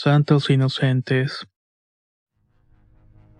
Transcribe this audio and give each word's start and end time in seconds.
Santos 0.00 0.48
Inocentes. 0.48 1.48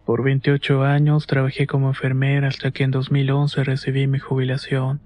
Por 0.04 0.24
28 0.24 0.82
años 0.82 1.28
trabajé 1.28 1.68
como 1.68 1.86
enfermera 1.86 2.48
hasta 2.48 2.72
que 2.72 2.82
en 2.82 2.90
2011 2.90 3.62
recibí 3.62 4.08
mi 4.08 4.18
jubilación. 4.18 5.00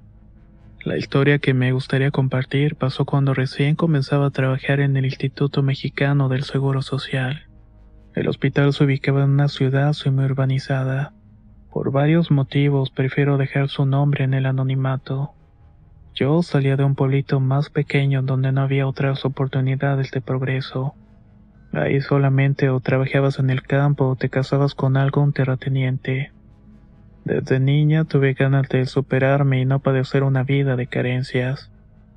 La 0.83 0.97
historia 0.97 1.41
que 1.41 1.53
me 1.53 1.73
gustaría 1.73 2.11
compartir 2.11 2.77
pasó 2.77 3.05
cuando 3.05 3.35
recién 3.35 3.77
comenzaba 3.77 4.29
a 4.29 4.31
trabajar 4.31 4.81
en 4.81 4.97
el 4.97 5.05
Instituto 5.05 5.63
Mexicano 5.63 6.31
del 6.31 6.45
Seguro 6.45 6.81
Social. 6.81 7.51
El 8.15 8.29
hospital 8.29 8.73
se 8.73 8.85
ubicaba 8.85 9.23
en 9.23 9.33
una 9.33 9.49
ciudad 9.49 9.93
semi-urbanizada. 9.93 11.13
Por 11.71 11.93
varios 11.93 12.31
motivos 12.31 12.89
prefiero 12.89 13.37
dejar 13.37 13.69
su 13.69 13.85
nombre 13.85 14.25
en 14.25 14.33
el 14.33 14.47
anonimato. 14.47 15.35
Yo 16.15 16.43
salía 16.43 16.79
de 16.79 16.85
un 16.85 16.95
pueblito 16.95 17.41
más 17.41 17.69
pequeño 17.69 18.23
donde 18.23 18.53
no 18.53 18.63
había 18.63 18.87
otras 18.87 19.27
oportunidades 19.27 20.11
de 20.13 20.23
progreso. 20.23 20.95
Ahí 21.73 22.03
solamente 22.03 22.69
o 22.69 22.81
trabajabas 22.81 23.39
en 23.39 23.49
el 23.49 23.63
campo 23.63 24.07
o 24.09 24.17
te 24.17 24.29
casabas 24.29 24.75
con 24.75 24.99
algún 24.99 25.33
terrateniente. 25.33 26.31
Desde 27.25 27.61
niña 27.61 28.05
tuve 28.05 28.35
ganas 28.35 28.69
de 28.69 28.85
superarme 28.85 29.61
y 29.61 29.65
no 29.65 29.79
padecer 29.79 30.23
una 30.23 30.43
vida 30.43 30.77
de 30.77 30.87
carencias. 30.87 31.71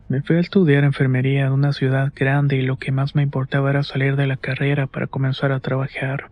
Me 0.09 0.21
fui 0.21 0.35
a 0.35 0.39
estudiar 0.39 0.83
enfermería 0.83 1.45
en 1.45 1.53
una 1.53 1.71
ciudad 1.71 2.11
grande 2.13 2.57
y 2.57 2.63
lo 2.63 2.77
que 2.77 2.91
más 2.91 3.15
me 3.15 3.23
importaba 3.23 3.69
era 3.69 3.83
salir 3.83 4.17
de 4.17 4.27
la 4.27 4.35
carrera 4.35 4.87
para 4.87 5.07
comenzar 5.07 5.53
a 5.53 5.61
trabajar. 5.61 6.31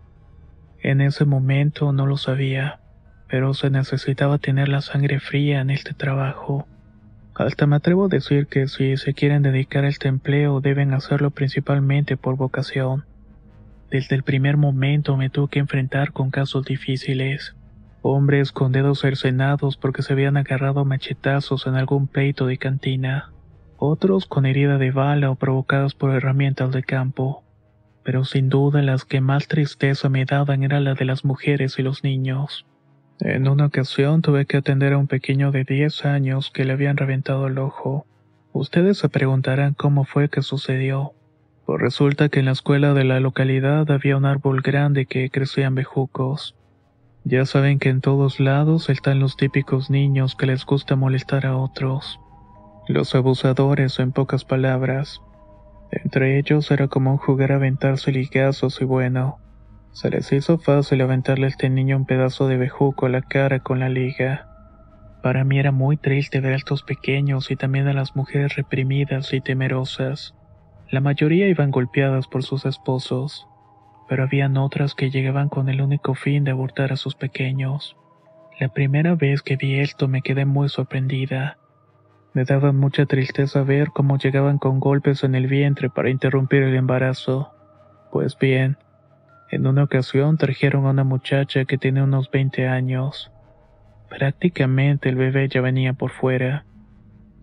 En 0.81 0.99
ese 0.99 1.23
momento 1.23 1.93
no 1.93 2.05
lo 2.05 2.17
sabía, 2.17 2.81
pero 3.29 3.53
se 3.53 3.69
necesitaba 3.69 4.37
tener 4.37 4.67
la 4.67 4.81
sangre 4.81 5.21
fría 5.21 5.61
en 5.61 5.69
este 5.69 5.93
trabajo. 5.93 6.67
Hasta 7.35 7.67
me 7.67 7.77
atrevo 7.77 8.05
a 8.05 8.09
decir 8.09 8.47
que 8.47 8.67
si 8.67 8.97
se 8.97 9.13
quieren 9.13 9.43
dedicar 9.43 9.85
a 9.85 9.87
este 9.87 10.09
empleo 10.09 10.59
deben 10.59 10.93
hacerlo 10.93 11.31
principalmente 11.31 12.17
por 12.17 12.35
vocación. 12.35 13.05
Desde 13.93 14.15
el 14.15 14.23
primer 14.23 14.57
momento 14.57 15.17
me 15.17 15.29
tuve 15.29 15.49
que 15.51 15.59
enfrentar 15.59 16.13
con 16.13 16.31
casos 16.31 16.65
difíciles. 16.65 17.55
Hombres 18.01 18.51
con 18.51 18.71
dedos 18.71 19.01
cercenados 19.01 19.77
porque 19.77 20.01
se 20.01 20.13
habían 20.13 20.35
agarrado 20.35 20.83
machetazos 20.83 21.67
en 21.67 21.75
algún 21.75 22.07
pleito 22.07 22.47
de 22.47 22.57
cantina. 22.57 23.31
Otros 23.77 24.25
con 24.25 24.47
herida 24.47 24.79
de 24.79 24.89
bala 24.89 25.29
o 25.29 25.35
provocadas 25.35 25.93
por 25.93 26.09
herramientas 26.09 26.71
de 26.71 26.81
campo. 26.81 27.43
Pero 28.03 28.25
sin 28.25 28.49
duda 28.49 28.81
las 28.81 29.05
que 29.05 29.21
más 29.21 29.47
tristeza 29.47 30.09
me 30.09 30.25
daban 30.25 30.63
eran 30.63 30.85
las 30.85 30.97
de 30.97 31.05
las 31.05 31.23
mujeres 31.23 31.77
y 31.77 31.83
los 31.83 32.03
niños. 32.03 32.65
En 33.19 33.47
una 33.47 33.67
ocasión 33.67 34.23
tuve 34.23 34.47
que 34.47 34.57
atender 34.57 34.93
a 34.93 34.97
un 34.97 35.05
pequeño 35.05 35.51
de 35.51 35.65
10 35.65 36.05
años 36.05 36.49
que 36.49 36.65
le 36.65 36.73
habían 36.73 36.97
reventado 36.97 37.45
el 37.45 37.59
ojo. 37.59 38.07
Ustedes 38.53 38.97
se 38.97 39.09
preguntarán 39.09 39.75
cómo 39.75 40.03
fue 40.03 40.29
que 40.29 40.41
sucedió. 40.41 41.13
Pues 41.65 41.79
resulta 41.79 42.27
que 42.27 42.39
en 42.39 42.45
la 42.45 42.51
escuela 42.51 42.93
de 42.93 43.05
la 43.05 43.19
localidad 43.21 43.89
había 43.89 44.17
un 44.17 44.25
árbol 44.25 44.61
grande 44.61 45.05
que 45.05 45.29
crecía 45.29 45.67
en 45.67 45.75
bejucos. 45.75 46.55
Ya 47.23 47.45
saben 47.45 47.79
que 47.79 47.87
en 47.87 48.01
todos 48.01 48.41
lados 48.41 48.89
están 48.89 49.19
los 49.19 49.37
típicos 49.37 49.89
niños 49.89 50.35
que 50.35 50.45
les 50.45 50.65
gusta 50.65 50.97
molestar 50.97 51.45
a 51.45 51.55
otros. 51.55 52.19
Los 52.89 53.15
abusadores, 53.15 53.97
en 53.99 54.11
pocas 54.11 54.43
palabras. 54.43 55.21
Entre 55.89 56.37
ellos 56.37 56.69
era 56.69 56.89
común 56.89 57.17
jugar 57.17 57.53
a 57.53 57.55
aventarse 57.55 58.11
ligazos 58.11 58.81
y 58.81 58.85
bueno, 58.85 59.37
se 59.93 60.09
les 60.09 60.33
hizo 60.33 60.57
fácil 60.57 61.01
aventarle 61.01 61.45
a 61.45 61.49
este 61.49 61.69
niño 61.69 61.95
un 61.95 62.05
pedazo 62.05 62.47
de 62.47 62.57
bejuco 62.57 63.05
a 63.05 63.09
la 63.09 63.21
cara 63.21 63.59
con 63.59 63.79
la 63.79 63.87
liga. 63.87 64.49
Para 65.21 65.45
mí 65.45 65.59
era 65.59 65.71
muy 65.71 65.95
triste 65.95 66.41
ver 66.41 66.53
a 66.53 66.57
estos 66.57 66.83
pequeños 66.83 67.51
y 67.51 67.55
también 67.55 67.87
a 67.87 67.93
las 67.93 68.17
mujeres 68.17 68.57
reprimidas 68.57 69.31
y 69.31 69.39
temerosas. 69.39 70.35
La 70.93 71.01
mayoría 71.01 71.47
iban 71.47 71.71
golpeadas 71.71 72.27
por 72.27 72.43
sus 72.43 72.67
esposos, 72.67 73.47
pero 74.07 74.21
habían 74.21 74.57
otras 74.57 74.93
que 74.93 75.09
llegaban 75.09 75.49
con 75.49 75.67
el 75.67 75.81
único 75.81 76.13
fin 76.13 76.43
de 76.43 76.51
abortar 76.51 76.93
a 76.93 76.97
sus 76.97 77.15
pequeños. 77.15 77.97
La 78.59 78.67
primera 78.69 79.15
vez 79.15 79.41
que 79.41 79.55
vi 79.55 79.79
esto 79.79 80.07
me 80.07 80.21
quedé 80.21 80.45
muy 80.45 80.69
sorprendida. 80.69 81.57
Me 82.35 82.45
daba 82.45 82.73
mucha 82.73 83.07
tristeza 83.07 83.63
ver 83.63 83.87
cómo 83.87 84.19
llegaban 84.19 84.59
con 84.59 84.79
golpes 84.79 85.23
en 85.23 85.33
el 85.33 85.47
vientre 85.47 85.89
para 85.89 86.11
interrumpir 86.11 86.61
el 86.61 86.75
embarazo. 86.75 87.51
Pues 88.11 88.37
bien, 88.37 88.77
en 89.49 89.65
una 89.65 89.85
ocasión 89.85 90.37
trajeron 90.37 90.85
a 90.85 90.91
una 90.91 91.03
muchacha 91.03 91.65
que 91.65 91.79
tenía 91.79 92.03
unos 92.03 92.29
20 92.29 92.67
años. 92.67 93.31
Prácticamente 94.09 95.09
el 95.09 95.15
bebé 95.15 95.49
ya 95.49 95.61
venía 95.61 95.93
por 95.93 96.11
fuera. 96.11 96.67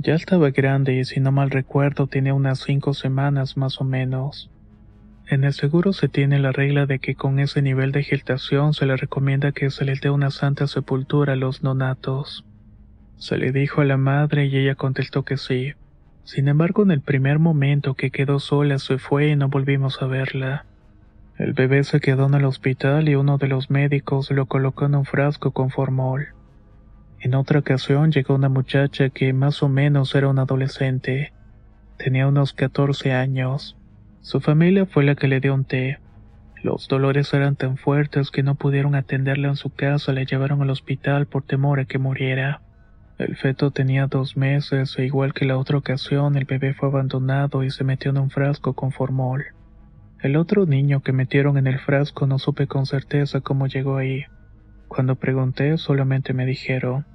Ya 0.02 0.14
estaba 0.14 0.48
grande 0.48 0.94
y 0.94 1.04
si 1.04 1.20
no 1.20 1.30
mal 1.30 1.50
recuerdo 1.50 2.06
tenía 2.06 2.32
unas 2.32 2.60
cinco 2.60 2.94
semanas 2.94 3.58
más 3.58 3.82
o 3.82 3.84
menos. 3.84 4.50
En 5.28 5.44
el 5.44 5.52
seguro 5.52 5.92
se 5.92 6.08
tiene 6.08 6.38
la 6.38 6.52
regla 6.52 6.86
de 6.86 7.00
que 7.00 7.14
con 7.14 7.38
ese 7.38 7.60
nivel 7.60 7.92
de 7.92 8.02
gestación 8.02 8.72
se 8.72 8.86
le 8.86 8.96
recomienda 8.96 9.52
que 9.52 9.68
se 9.68 9.84
les 9.84 10.00
dé 10.00 10.08
una 10.08 10.30
santa 10.30 10.66
sepultura 10.68 11.34
a 11.34 11.36
los 11.36 11.62
nonatos. 11.62 12.46
Se 13.18 13.36
le 13.36 13.52
dijo 13.52 13.82
a 13.82 13.84
la 13.84 13.98
madre 13.98 14.46
y 14.46 14.56
ella 14.56 14.74
contestó 14.74 15.22
que 15.26 15.36
sí. 15.36 15.74
Sin 16.24 16.48
embargo, 16.48 16.82
en 16.82 16.92
el 16.92 17.02
primer 17.02 17.38
momento 17.38 17.92
que 17.92 18.10
quedó 18.10 18.40
sola 18.40 18.78
se 18.78 18.96
fue 18.96 19.28
y 19.28 19.36
no 19.36 19.50
volvimos 19.50 20.00
a 20.00 20.06
verla. 20.06 20.64
El 21.36 21.52
bebé 21.52 21.84
se 21.84 22.00
quedó 22.00 22.26
en 22.26 22.34
el 22.34 22.46
hospital 22.46 23.10
y 23.10 23.16
uno 23.16 23.36
de 23.36 23.48
los 23.48 23.68
médicos 23.68 24.30
lo 24.30 24.46
colocó 24.46 24.86
en 24.86 24.94
un 24.94 25.04
frasco 25.04 25.50
con 25.50 25.68
formol. 25.68 26.28
En 27.22 27.34
otra 27.34 27.58
ocasión 27.58 28.10
llegó 28.10 28.34
una 28.34 28.48
muchacha 28.48 29.10
que 29.10 29.34
más 29.34 29.62
o 29.62 29.68
menos 29.68 30.14
era 30.14 30.28
una 30.28 30.42
adolescente. 30.42 31.34
Tenía 31.98 32.26
unos 32.26 32.54
14 32.54 33.12
años. 33.12 33.76
Su 34.22 34.40
familia 34.40 34.86
fue 34.86 35.04
la 35.04 35.14
que 35.14 35.28
le 35.28 35.38
dio 35.38 35.52
un 35.52 35.66
té. 35.66 35.98
Los 36.62 36.88
dolores 36.88 37.32
eran 37.34 37.56
tan 37.56 37.76
fuertes 37.76 38.30
que 38.30 38.42
no 38.42 38.54
pudieron 38.54 38.94
atenderla 38.94 39.48
en 39.48 39.56
su 39.56 39.68
casa, 39.68 40.12
le 40.12 40.24
llevaron 40.24 40.62
al 40.62 40.70
hospital 40.70 41.26
por 41.26 41.42
temor 41.42 41.80
a 41.80 41.84
que 41.84 41.98
muriera. 41.98 42.62
El 43.18 43.36
feto 43.36 43.70
tenía 43.70 44.06
dos 44.06 44.38
meses 44.38 44.98
e 44.98 45.04
igual 45.04 45.34
que 45.34 45.44
la 45.44 45.58
otra 45.58 45.76
ocasión 45.76 46.36
el 46.36 46.46
bebé 46.46 46.72
fue 46.72 46.88
abandonado 46.88 47.64
y 47.64 47.70
se 47.70 47.84
metió 47.84 48.12
en 48.12 48.18
un 48.18 48.30
frasco 48.30 48.72
con 48.72 48.92
formol. 48.92 49.44
El 50.22 50.36
otro 50.36 50.64
niño 50.64 51.00
que 51.02 51.12
metieron 51.12 51.58
en 51.58 51.66
el 51.66 51.78
frasco 51.80 52.26
no 52.26 52.38
supe 52.38 52.66
con 52.66 52.86
certeza 52.86 53.42
cómo 53.42 53.66
llegó 53.66 53.98
ahí. 53.98 54.24
Cuando 54.90 55.14
pregunté 55.14 55.78
solamente 55.78 56.32
me 56.32 56.44
dijeron, 56.44 57.06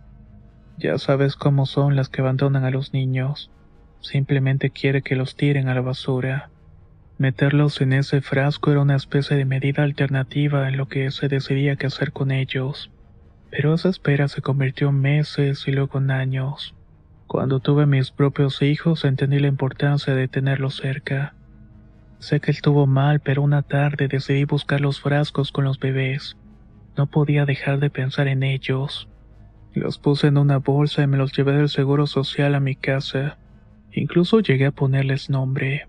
ya 0.78 0.98
sabes 0.98 1.36
cómo 1.36 1.66
son 1.66 1.98
las 1.98 2.08
que 2.08 2.22
abandonan 2.22 2.64
a 2.64 2.72
los 2.72 2.94
niños, 2.94 3.52
simplemente 4.00 4.70
quiere 4.70 5.02
que 5.02 5.18
los 5.18 5.36
tiren 5.36 5.68
a 5.68 5.76
la 5.76 5.82
basura. 5.82 6.50
Meterlos 7.18 7.82
en 7.82 7.92
ese 7.92 8.22
frasco 8.22 8.72
era 8.72 8.80
una 8.80 8.96
especie 8.96 9.36
de 9.36 9.44
medida 9.44 9.84
alternativa 9.84 10.70
en 10.70 10.78
lo 10.78 10.88
que 10.88 11.12
se 11.12 11.28
decidía 11.28 11.76
qué 11.76 11.88
hacer 11.88 12.14
con 12.14 12.32
ellos. 12.32 12.92
Pero 13.52 13.74
esa 13.74 13.90
espera 13.90 14.30
se 14.30 14.42
convirtió 14.42 14.88
en 14.88 15.02
meses 15.02 15.68
y 15.68 15.74
luego 15.74 16.00
en 16.00 16.12
años. 16.12 16.76
Cuando 17.28 17.60
tuve 17.60 17.86
mis 17.86 18.10
propios 18.10 18.62
hijos 18.62 19.04
entendí 19.04 19.40
la 19.40 19.48
importancia 19.48 20.16
de 20.16 20.30
tenerlos 20.30 20.78
cerca. 20.78 21.36
Sé 22.20 22.40
que 22.40 22.52
estuvo 22.52 22.88
mal, 22.88 23.20
pero 23.20 23.42
una 23.42 23.64
tarde 23.64 24.08
decidí 24.08 24.46
buscar 24.46 24.80
los 24.80 25.02
frascos 25.02 25.52
con 25.52 25.66
los 25.66 25.78
bebés. 25.78 26.38
No 26.98 27.08
podía 27.08 27.46
dejar 27.46 27.80
de 27.80 27.90
pensar 27.90 28.28
en 28.28 28.44
ellos. 28.44 29.10
Los 29.74 29.98
puse 29.98 30.28
en 30.28 30.38
una 30.38 30.58
bolsa 30.58 31.04
y 31.04 31.08
me 31.08 31.18
los 31.18 31.34
llevé 31.34 31.54
del 31.54 31.70
seguro 31.70 32.08
social 32.08 32.56
a 32.56 32.60
mi 32.60 32.76
casa. 32.76 33.38
Incluso 33.92 34.40
llegué 34.40 34.68
a 34.68 34.72
ponerles 34.72 35.30
nombre. 35.30 35.88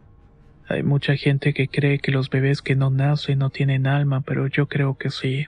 Hay 0.69 0.83
mucha 0.83 1.17
gente 1.17 1.55
que 1.55 1.69
cree 1.69 2.01
que 2.01 2.11
los 2.11 2.29
bebés 2.29 2.61
que 2.61 2.75
no 2.75 2.91
nacen 2.91 3.39
no 3.39 3.51
tienen 3.51 3.87
alma, 3.87 4.23
pero 4.23 4.49
yo 4.49 4.67
creo 4.67 4.99
que 4.99 5.11
sí. 5.11 5.47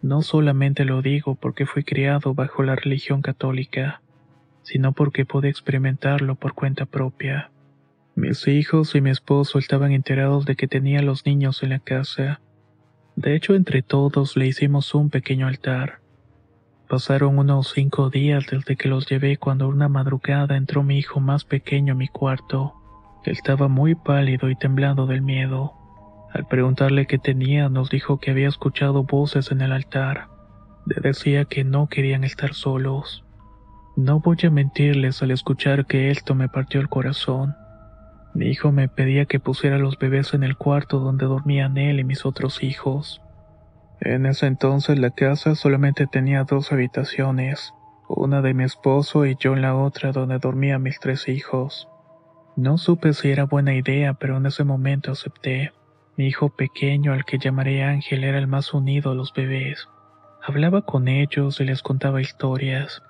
No 0.00 0.22
solamente 0.22 0.84
lo 0.84 1.02
digo 1.02 1.34
porque 1.34 1.66
fui 1.66 1.84
criado 1.84 2.32
bajo 2.32 2.62
la 2.62 2.76
religión 2.76 3.20
católica, 3.20 4.00
sino 4.62 4.92
porque 4.92 5.26
pude 5.26 5.48
experimentarlo 5.48 6.36
por 6.36 6.54
cuenta 6.54 6.86
propia. 6.86 7.50
Mis 8.14 8.48
hijos 8.48 8.94
y 8.94 9.02
mi 9.02 9.10
esposo 9.10 9.58
estaban 9.58 9.92
enterados 9.92 10.46
de 10.46 10.56
que 10.56 10.68
tenía 10.68 11.00
a 11.00 11.02
los 11.02 11.26
niños 11.26 11.62
en 11.62 11.70
la 11.70 11.80
casa. 11.80 12.40
De 13.16 13.34
hecho, 13.34 13.54
entre 13.54 13.80
todos 13.80 14.36
le 14.36 14.46
hicimos 14.46 14.94
un 14.94 15.08
pequeño 15.08 15.46
altar. 15.46 16.00
Pasaron 16.86 17.38
unos 17.38 17.72
cinco 17.74 18.10
días 18.10 18.44
desde 18.50 18.76
que 18.76 18.88
los 18.88 19.06
llevé 19.06 19.38
cuando 19.38 19.68
una 19.68 19.88
madrugada 19.88 20.56
entró 20.56 20.82
mi 20.82 20.98
hijo 20.98 21.18
más 21.18 21.44
pequeño 21.44 21.94
a 21.94 21.96
mi 21.96 22.08
cuarto. 22.08 22.74
Estaba 23.24 23.68
muy 23.68 23.94
pálido 23.94 24.50
y 24.50 24.54
temblando 24.54 25.06
del 25.06 25.22
miedo. 25.22 25.72
Al 26.32 26.46
preguntarle 26.46 27.06
qué 27.06 27.18
tenía, 27.18 27.70
nos 27.70 27.88
dijo 27.88 28.20
que 28.20 28.30
había 28.30 28.48
escuchado 28.48 29.04
voces 29.04 29.50
en 29.50 29.62
el 29.62 29.72
altar. 29.72 30.28
Le 30.84 31.00
decía 31.00 31.46
que 31.46 31.64
no 31.64 31.88
querían 31.88 32.22
estar 32.22 32.52
solos. 32.52 33.24
No 33.96 34.20
voy 34.20 34.36
a 34.44 34.50
mentirles 34.50 35.22
al 35.22 35.30
escuchar 35.30 35.86
que 35.86 36.10
esto 36.10 36.34
me 36.34 36.50
partió 36.50 36.80
el 36.80 36.90
corazón. 36.90 37.56
Mi 38.36 38.48
hijo 38.48 38.70
me 38.70 38.86
pedía 38.86 39.24
que 39.24 39.40
pusiera 39.40 39.78
los 39.78 39.98
bebés 39.98 40.34
en 40.34 40.42
el 40.42 40.58
cuarto 40.58 40.98
donde 40.98 41.24
dormían 41.24 41.78
él 41.78 42.00
y 42.00 42.04
mis 42.04 42.26
otros 42.26 42.62
hijos. 42.62 43.22
En 43.98 44.26
ese 44.26 44.46
entonces 44.46 44.98
la 44.98 45.08
casa 45.10 45.54
solamente 45.54 46.06
tenía 46.06 46.44
dos 46.44 46.70
habitaciones, 46.70 47.72
una 48.10 48.42
de 48.42 48.52
mi 48.52 48.64
esposo 48.64 49.24
y 49.24 49.36
yo 49.40 49.54
en 49.54 49.62
la 49.62 49.74
otra 49.74 50.12
donde 50.12 50.38
dormían 50.38 50.82
mis 50.82 51.00
tres 51.00 51.28
hijos. 51.28 51.88
No 52.56 52.76
supe 52.76 53.14
si 53.14 53.30
era 53.30 53.44
buena 53.44 53.74
idea, 53.74 54.12
pero 54.12 54.36
en 54.36 54.44
ese 54.44 54.64
momento 54.64 55.12
acepté. 55.12 55.72
Mi 56.18 56.26
hijo 56.26 56.50
pequeño, 56.50 57.14
al 57.14 57.24
que 57.24 57.38
llamaré 57.38 57.84
Ángel, 57.84 58.22
era 58.22 58.36
el 58.36 58.48
más 58.48 58.74
unido 58.74 59.12
a 59.12 59.14
los 59.14 59.32
bebés. 59.32 59.88
Hablaba 60.46 60.82
con 60.82 61.08
ellos 61.08 61.58
y 61.60 61.64
les 61.64 61.80
contaba 61.80 62.20
historias. 62.20 63.02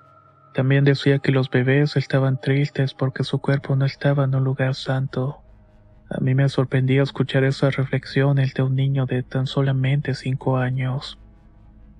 También 0.53 0.83
decía 0.83 1.19
que 1.19 1.31
los 1.31 1.49
bebés 1.49 1.95
estaban 1.97 2.39
tristes 2.39 2.93
porque 2.93 3.23
su 3.23 3.39
cuerpo 3.39 3.75
no 3.75 3.85
estaba 3.85 4.23
en 4.23 4.35
un 4.35 4.43
lugar 4.43 4.75
santo. 4.75 5.37
A 6.09 6.19
mí 6.19 6.33
me 6.35 6.49
sorprendía 6.49 7.03
escuchar 7.03 7.43
esas 7.43 7.75
reflexiones 7.75 8.53
de 8.53 8.63
un 8.63 8.75
niño 8.75 9.05
de 9.05 9.23
tan 9.23 9.45
solamente 9.45 10.13
cinco 10.13 10.57
años. 10.57 11.19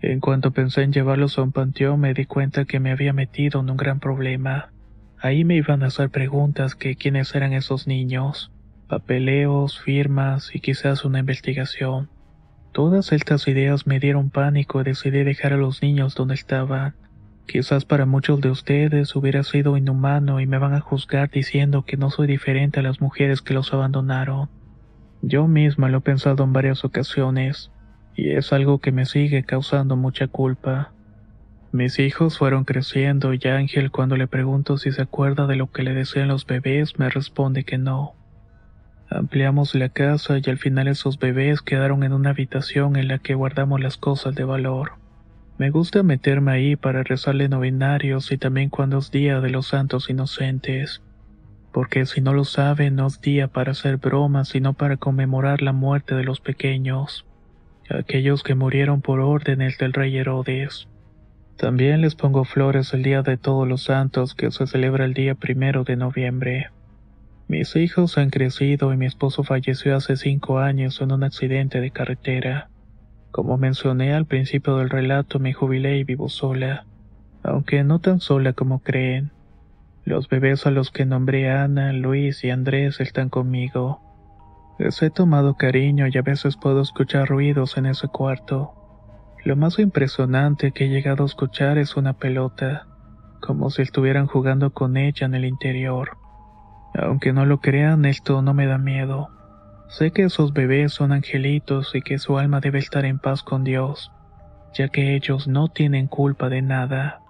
En 0.02 0.20
cuanto 0.20 0.52
pensé 0.52 0.84
en 0.84 0.94
llevarlos 0.94 1.38
a 1.38 1.44
un 1.44 1.52
panteón 1.52 2.00
me 2.00 2.14
di 2.14 2.26
cuenta 2.26 2.66
que 2.66 2.80
me 2.80 2.92
había 2.92 3.14
metido 3.14 3.60
en 3.60 3.70
un 3.70 3.78
gran 3.78 4.00
problema. 4.00 4.72
Ahí 5.20 5.44
me 5.44 5.56
iban 5.56 5.84
a 5.84 5.88
hacer 5.88 6.10
preguntas 6.10 6.76
que 6.76 6.96
quiénes 6.96 7.34
eran 7.36 7.54
esos 7.54 7.88
niños 7.88 8.52
papeleos, 8.88 9.80
firmas 9.80 10.56
y 10.56 10.60
quizás 10.60 11.06
una 11.06 11.20
investigación. 11.20 12.10
Todas 12.72 13.12
estas 13.12 13.48
ideas 13.48 13.86
me 13.88 14.00
dieron 14.00 14.30
pánico 14.30 14.82
y 14.82 14.86
decidí 14.86 15.24
dejar 15.24 15.54
a 15.54 15.58
los 15.58 15.82
niños 15.82 16.16
donde 16.16 16.36
estaban. 16.36 16.96
Quizás 17.48 17.86
para 17.86 18.06
muchos 18.06 18.42
de 18.42 18.50
ustedes 18.50 19.16
hubiera 19.16 19.42
sido 19.42 19.78
inhumano 19.78 20.42
y 20.42 20.46
me 20.46 20.58
van 20.58 20.74
a 20.74 20.82
juzgar 20.82 21.30
diciendo 21.30 21.86
que 21.86 21.96
no 21.96 22.10
soy 22.10 22.28
diferente 22.28 22.82
a 22.82 22.84
las 22.84 23.00
mujeres 23.00 23.42
que 23.42 23.54
los 23.54 23.74
abandonaron. 23.74 24.50
Yo 25.22 25.48
misma 25.48 25.88
lo 25.88 26.00
he 26.00 26.02
pensado 26.02 26.44
en 26.44 26.52
varias 26.52 26.84
ocasiones, 26.84 27.72
y 28.16 28.32
es 28.32 28.52
algo 28.52 28.80
que 28.80 28.92
me 28.92 29.06
sigue 29.06 29.44
causando 29.44 29.96
mucha 29.96 30.28
culpa. 30.28 30.92
Mis 31.72 32.00
hijos 32.00 32.38
fueron 32.38 32.66
creciendo 32.66 33.34
y 33.34 33.40
Ángel 33.48 33.92
cuando 33.92 34.18
le 34.18 34.28
pregunto 34.28 34.78
si 34.78 34.92
se 34.92 35.02
acuerda 35.02 35.48
de 35.48 35.56
lo 35.56 35.72
que 35.72 35.84
le 35.84 35.94
desean 35.94 36.28
los 36.28 36.46
bebés 36.46 37.00
me 37.00 37.10
responde 37.10 37.64
que 37.64 37.78
no. 37.78 38.14
Ampliamos 39.10 39.74
la 39.74 39.88
casa 39.88 40.38
y 40.38 40.50
al 40.50 40.58
final 40.58 40.90
esos 40.90 41.18
bebés 41.18 41.62
quedaron 41.62 42.04
en 42.04 42.12
una 42.12 42.32
habitación 42.32 42.98
en 42.98 43.08
la 43.08 43.20
que 43.20 43.36
guardamos 43.36 43.80
las 43.80 43.96
cosas 43.96 44.36
de 44.36 44.44
valor. 44.44 45.07
Me 45.58 45.72
gusta 45.72 46.04
meterme 46.04 46.52
ahí 46.52 46.76
para 46.76 47.02
rezarle 47.02 47.50
novenarios 47.50 48.32
y 48.32 48.38
también 48.38 48.70
cuando 48.70 49.00
es 49.00 49.10
día 49.10 49.42
de 49.42 49.50
los 49.50 49.68
santos 49.68 50.08
inocentes. 50.08 51.02
Porque 51.72 52.06
si 52.06 52.22
no 52.22 52.34
lo 52.34 52.44
saben, 52.44 52.96
no 52.96 53.08
es 53.08 53.22
día 53.22 53.48
para 53.48 53.72
hacer 53.72 53.98
bromas, 53.98 54.50
sino 54.50 54.74
para 54.74 54.98
conmemorar 54.98 55.64
la 55.64 55.74
muerte 55.74 56.14
de 56.14 56.24
los 56.24 56.42
pequeños, 56.42 57.26
aquellos 57.90 58.44
que 58.44 58.54
murieron 58.54 59.02
por 59.02 59.20
órdenes 59.20 59.80
del 59.80 59.94
rey 59.94 60.16
Herodes. 60.18 60.88
También 61.58 62.02
les 62.02 62.14
pongo 62.14 62.46
flores 62.46 62.94
el 62.94 63.02
día 63.02 63.24
de 63.24 63.38
todos 63.38 63.68
los 63.68 63.84
santos 63.84 64.36
que 64.36 64.52
se 64.52 64.68
celebra 64.68 65.06
el 65.06 65.16
día 65.16 65.34
primero 65.34 65.84
de 65.84 65.96
noviembre. 65.96 66.68
Mis 67.48 67.76
hijos 67.76 68.20
han 68.20 68.30
crecido 68.30 68.94
y 68.94 68.98
mi 68.98 69.08
esposo 69.08 69.44
falleció 69.44 69.96
hace 69.96 70.18
cinco 70.18 70.60
años 70.60 71.02
en 71.02 71.12
un 71.12 71.24
accidente 71.24 71.82
de 71.82 71.90
carretera. 71.90 72.70
Como 73.38 73.60
mencioné 73.60 74.16
al 74.16 74.26
principio 74.26 74.78
del 74.78 74.90
relato, 74.90 75.38
me 75.38 75.54
jubilé 75.54 76.00
y 76.00 76.04
vivo 76.04 76.28
sola, 76.28 76.88
aunque 77.44 77.84
no 77.84 78.00
tan 78.00 78.20
sola 78.20 78.54
como 78.54 78.80
creen. 78.80 79.30
Los 80.06 80.28
bebés 80.28 80.66
a 80.66 80.72
los 80.72 80.90
que 80.90 81.06
nombré 81.06 81.52
Ana, 81.52 81.94
Luis 81.94 82.44
y 82.44 82.50
Andrés 82.50 83.00
están 83.00 83.30
conmigo. 83.30 84.02
Les 84.80 85.00
he 85.04 85.12
tomado 85.12 85.54
cariño 85.54 86.08
y 86.08 86.18
a 86.18 86.24
veces 86.24 86.58
puedo 86.58 86.82
escuchar 86.82 87.28
ruidos 87.28 87.78
en 87.78 87.86
ese 87.86 88.08
cuarto. 88.08 88.74
Lo 89.46 89.56
más 89.56 89.78
impresionante 89.78 90.72
que 90.72 90.86
he 90.86 90.90
llegado 90.90 91.22
a 91.22 91.28
escuchar 91.28 91.78
es 91.78 91.96
una 91.96 92.14
pelota, 92.14 92.88
como 93.40 93.70
si 93.70 93.84
estuvieran 93.84 94.26
jugando 94.26 94.72
con 94.72 94.98
ella 94.98 95.28
en 95.28 95.36
el 95.36 95.46
interior. 95.46 96.18
Aunque 96.96 97.34
no 97.34 97.46
lo 97.46 97.60
crean, 97.60 98.06
esto 98.06 98.42
no 98.42 98.56
me 98.56 98.66
da 98.66 98.80
miedo. 98.80 99.30
Sé 99.90 100.12
que 100.12 100.24
esos 100.24 100.54
bebés 100.54 100.94
son 100.94 101.12
angelitos 101.12 101.96
y 101.96 102.02
que 102.02 102.20
su 102.20 102.38
alma 102.38 102.60
debe 102.60 102.80
estar 102.80 103.06
en 103.06 103.20
paz 103.20 103.42
con 103.42 103.64
Dios, 103.64 104.12
ya 104.74 104.90
que 104.90 105.16
ellos 105.16 105.48
no 105.48 105.70
tienen 105.70 106.08
culpa 106.08 106.50
de 106.50 106.62
nada. 106.62 107.22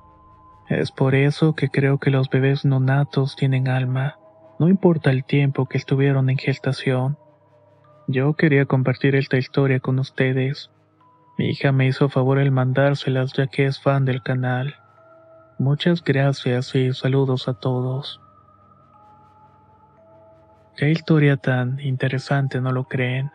Es 0.68 0.92
por 0.92 1.15
eso 1.15 1.54
que 1.54 1.69
creo 1.69 2.00
que 2.00 2.09
los 2.09 2.30
bebés 2.30 2.65
no 2.65 2.80
natos 2.80 3.36
tienen 3.36 3.68
alma, 3.68 4.18
no 4.59 4.69
importa 4.69 5.12
el 5.12 5.24
tiempo 5.24 5.68
que 5.68 5.77
estuvieron 5.77 6.30
en 6.30 6.38
gestación. 6.38 7.18
Yo 8.07 8.33
quería 8.33 8.65
compartir 8.65 9.15
esta 9.15 9.38
historia 9.38 9.80
con 9.80 10.00
ustedes. 10.00 10.71
Mi 11.38 11.50
hija 11.50 11.71
me 11.71 11.86
hizo 11.86 12.09
favor 12.09 12.39
el 12.39 12.51
mandárselas 12.51 13.33
ya 13.33 13.48
que 13.48 13.65
es 13.65 13.80
fan 13.80 14.06
del 14.06 14.24
canal. 14.24 14.75
Muchas 15.59 16.04
gracias 16.04 16.74
y 16.74 16.92
saludos 16.94 17.48
a 17.48 17.54
todos. 17.54 18.19
Qué 20.77 20.91
historia 20.91 21.38
tan 21.38 21.79
interesante, 21.79 22.62
¿no 22.62 22.71
lo 22.71 22.83
creen? 22.83 23.31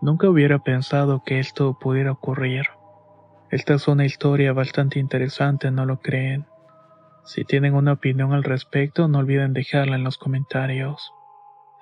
Nunca 0.00 0.30
hubiera 0.30 0.60
pensado 0.60 1.22
que 1.22 1.38
esto 1.38 1.78
pudiera 1.78 2.12
ocurrir. 2.12 2.68
Esta 3.50 3.74
es 3.74 3.86
una 3.86 4.06
historia 4.06 4.54
bastante 4.54 4.98
interesante, 4.98 5.70
¿no 5.70 5.84
lo 5.84 6.00
creen? 6.00 6.46
Si 7.26 7.44
tienen 7.44 7.74
una 7.74 7.92
opinión 7.92 8.32
al 8.32 8.44
respecto, 8.44 9.08
no 9.08 9.18
olviden 9.18 9.52
dejarla 9.52 9.96
en 9.96 10.04
los 10.04 10.16
comentarios. 10.16 11.12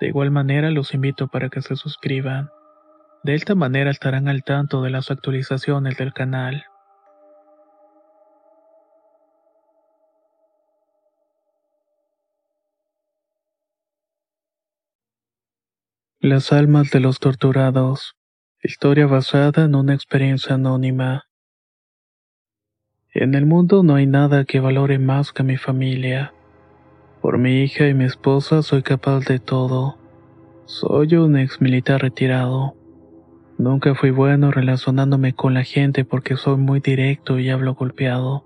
De 0.01 0.07
igual 0.07 0.31
manera, 0.31 0.69
los 0.69 0.93
invito 0.93 1.29
para 1.29 1.47
que 1.47 1.61
se 1.61 1.77
suscriban. 1.77 2.49
De 3.23 3.35
esta 3.35 3.55
manera 3.55 3.91
estarán 3.91 4.27
al 4.27 4.43
tanto 4.43 4.81
de 4.81 4.89
las 4.89 5.11
actualizaciones 5.11 5.95
del 5.97 6.11
canal. 6.11 6.65
Las 16.29 16.53
almas 16.53 16.91
de 16.91 16.99
los 16.99 17.19
torturados. 17.19 18.13
Historia 18.61 19.07
basada 19.07 19.65
en 19.65 19.73
una 19.73 19.95
experiencia 19.95 20.53
anónima. 20.53 21.23
En 23.15 23.33
el 23.33 23.47
mundo 23.47 23.81
no 23.81 23.95
hay 23.95 24.05
nada 24.05 24.45
que 24.45 24.59
valore 24.59 24.99
más 24.99 25.33
que 25.33 25.41
mi 25.41 25.57
familia. 25.57 26.35
Por 27.19 27.39
mi 27.39 27.63
hija 27.63 27.87
y 27.87 27.95
mi 27.95 28.03
esposa 28.03 28.61
soy 28.61 28.83
capaz 28.83 29.21
de 29.25 29.39
todo. 29.39 29.97
Soy 30.65 31.15
un 31.15 31.35
ex 31.35 31.61
militar 31.61 32.03
retirado. 32.03 32.75
Nunca 33.57 33.95
fui 33.95 34.11
bueno 34.11 34.51
relacionándome 34.51 35.33
con 35.33 35.55
la 35.55 35.63
gente 35.63 36.05
porque 36.05 36.37
soy 36.37 36.57
muy 36.57 36.79
directo 36.79 37.39
y 37.39 37.49
hablo 37.49 37.73
golpeado. 37.73 38.43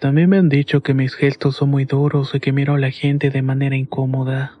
También 0.00 0.30
me 0.30 0.38
han 0.38 0.48
dicho 0.48 0.80
que 0.80 0.94
mis 0.94 1.14
gestos 1.14 1.56
son 1.56 1.68
muy 1.68 1.84
duros 1.84 2.34
y 2.34 2.40
que 2.40 2.52
miro 2.52 2.72
a 2.72 2.78
la 2.78 2.90
gente 2.90 3.28
de 3.28 3.42
manera 3.42 3.76
incómoda. 3.76 4.56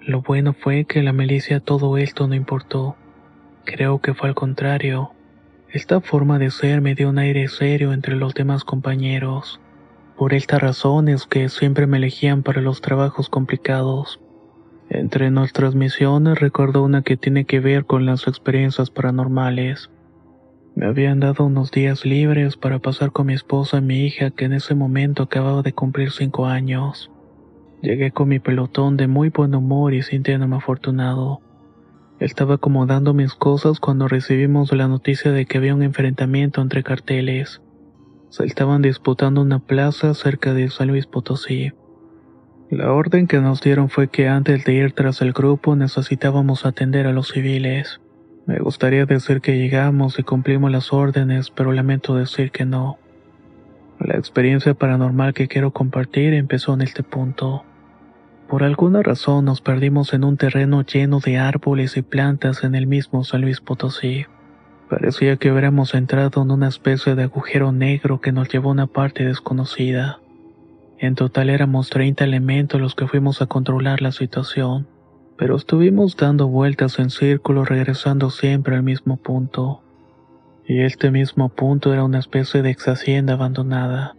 Lo 0.00 0.22
bueno 0.22 0.54
fue 0.54 0.86
que 0.86 1.02
la 1.02 1.12
milicia 1.12 1.60
todo 1.60 1.98
esto 1.98 2.26
no 2.26 2.34
importó. 2.34 2.96
Creo 3.64 4.00
que 4.00 4.14
fue 4.14 4.30
al 4.30 4.34
contrario. 4.34 5.12
Esta 5.68 6.00
forma 6.00 6.38
de 6.38 6.50
ser 6.50 6.80
me 6.80 6.94
dio 6.94 7.10
un 7.10 7.18
aire 7.18 7.46
serio 7.48 7.92
entre 7.92 8.16
los 8.16 8.32
demás 8.32 8.64
compañeros. 8.64 9.60
Por 10.16 10.32
esta 10.32 10.58
razón 10.58 11.08
es 11.08 11.26
que 11.26 11.48
siempre 11.50 11.86
me 11.86 11.98
elegían 11.98 12.42
para 12.42 12.62
los 12.62 12.80
trabajos 12.80 13.28
complicados. 13.28 14.20
Entre 14.88 15.30
nuestras 15.30 15.74
misiones 15.74 16.40
recuerdo 16.40 16.82
una 16.82 17.02
que 17.02 17.16
tiene 17.16 17.44
que 17.44 17.60
ver 17.60 17.84
con 17.84 18.06
las 18.06 18.26
experiencias 18.26 18.90
paranormales. 18.90 19.90
Me 20.74 20.86
habían 20.86 21.20
dado 21.20 21.44
unos 21.44 21.70
días 21.70 22.06
libres 22.06 22.56
para 22.56 22.78
pasar 22.78 23.12
con 23.12 23.26
mi 23.26 23.34
esposa 23.34 23.78
y 23.78 23.82
mi 23.82 24.06
hija 24.06 24.30
que 24.30 24.46
en 24.46 24.54
ese 24.54 24.74
momento 24.74 25.24
acababa 25.24 25.60
de 25.62 25.74
cumplir 25.74 26.10
cinco 26.10 26.46
años. 26.46 27.10
Llegué 27.82 28.10
con 28.10 28.28
mi 28.28 28.38
pelotón 28.40 28.98
de 28.98 29.06
muy 29.06 29.30
buen 29.30 29.54
humor 29.54 29.94
y 29.94 30.02
sintiéndome 30.02 30.56
afortunado. 30.56 31.40
Estaba 32.18 32.56
acomodando 32.56 33.14
mis 33.14 33.32
cosas 33.34 33.80
cuando 33.80 34.06
recibimos 34.06 34.70
la 34.72 34.86
noticia 34.86 35.32
de 35.32 35.46
que 35.46 35.56
había 35.56 35.74
un 35.74 35.82
enfrentamiento 35.82 36.60
entre 36.60 36.82
carteles. 36.82 37.62
Se 38.28 38.44
estaban 38.44 38.82
disputando 38.82 39.40
una 39.40 39.60
plaza 39.60 40.12
cerca 40.12 40.52
de 40.52 40.68
San 40.68 40.88
Luis 40.88 41.06
Potosí. 41.06 41.72
La 42.70 42.92
orden 42.92 43.26
que 43.26 43.40
nos 43.40 43.62
dieron 43.62 43.88
fue 43.88 44.08
que 44.08 44.28
antes 44.28 44.64
de 44.66 44.74
ir 44.74 44.92
tras 44.92 45.22
el 45.22 45.32
grupo 45.32 45.74
necesitábamos 45.74 46.66
atender 46.66 47.06
a 47.06 47.12
los 47.12 47.28
civiles. 47.28 48.02
Me 48.46 48.58
gustaría 48.58 49.06
decir 49.06 49.40
que 49.40 49.56
llegamos 49.56 50.18
y 50.18 50.22
cumplimos 50.22 50.70
las 50.70 50.92
órdenes, 50.92 51.50
pero 51.50 51.72
lamento 51.72 52.14
decir 52.14 52.50
que 52.50 52.66
no. 52.66 52.98
La 53.98 54.16
experiencia 54.16 54.74
paranormal 54.74 55.32
que 55.32 55.48
quiero 55.48 55.72
compartir 55.72 56.34
empezó 56.34 56.74
en 56.74 56.82
este 56.82 57.02
punto. 57.02 57.64
Por 58.50 58.64
alguna 58.64 59.00
razón 59.00 59.44
nos 59.44 59.60
perdimos 59.60 60.12
en 60.12 60.24
un 60.24 60.36
terreno 60.36 60.82
lleno 60.82 61.20
de 61.20 61.38
árboles 61.38 61.96
y 61.96 62.02
plantas 62.02 62.64
en 62.64 62.74
el 62.74 62.88
mismo 62.88 63.22
San 63.22 63.42
Luis 63.42 63.60
Potosí. 63.60 64.26
Parecía 64.88 65.36
que 65.36 65.52
hubiéramos 65.52 65.94
entrado 65.94 66.42
en 66.42 66.50
una 66.50 66.66
especie 66.66 67.14
de 67.14 67.22
agujero 67.22 67.70
negro 67.70 68.20
que 68.20 68.32
nos 68.32 68.48
llevó 68.48 68.70
a 68.70 68.72
una 68.72 68.86
parte 68.88 69.24
desconocida. 69.24 70.18
En 70.98 71.14
total 71.14 71.48
éramos 71.48 71.90
30 71.90 72.24
elementos 72.24 72.80
los 72.80 72.96
que 72.96 73.06
fuimos 73.06 73.40
a 73.40 73.46
controlar 73.46 74.02
la 74.02 74.10
situación, 74.10 74.88
pero 75.38 75.54
estuvimos 75.54 76.16
dando 76.16 76.48
vueltas 76.48 76.98
en 76.98 77.10
círculo 77.10 77.64
regresando 77.64 78.30
siempre 78.30 78.74
al 78.74 78.82
mismo 78.82 79.16
punto. 79.16 79.80
Y 80.66 80.80
este 80.80 81.12
mismo 81.12 81.50
punto 81.50 81.92
era 81.92 82.02
una 82.02 82.18
especie 82.18 82.62
de 82.62 82.70
ex 82.70 82.88
hacienda 82.88 83.34
abandonada. 83.34 84.16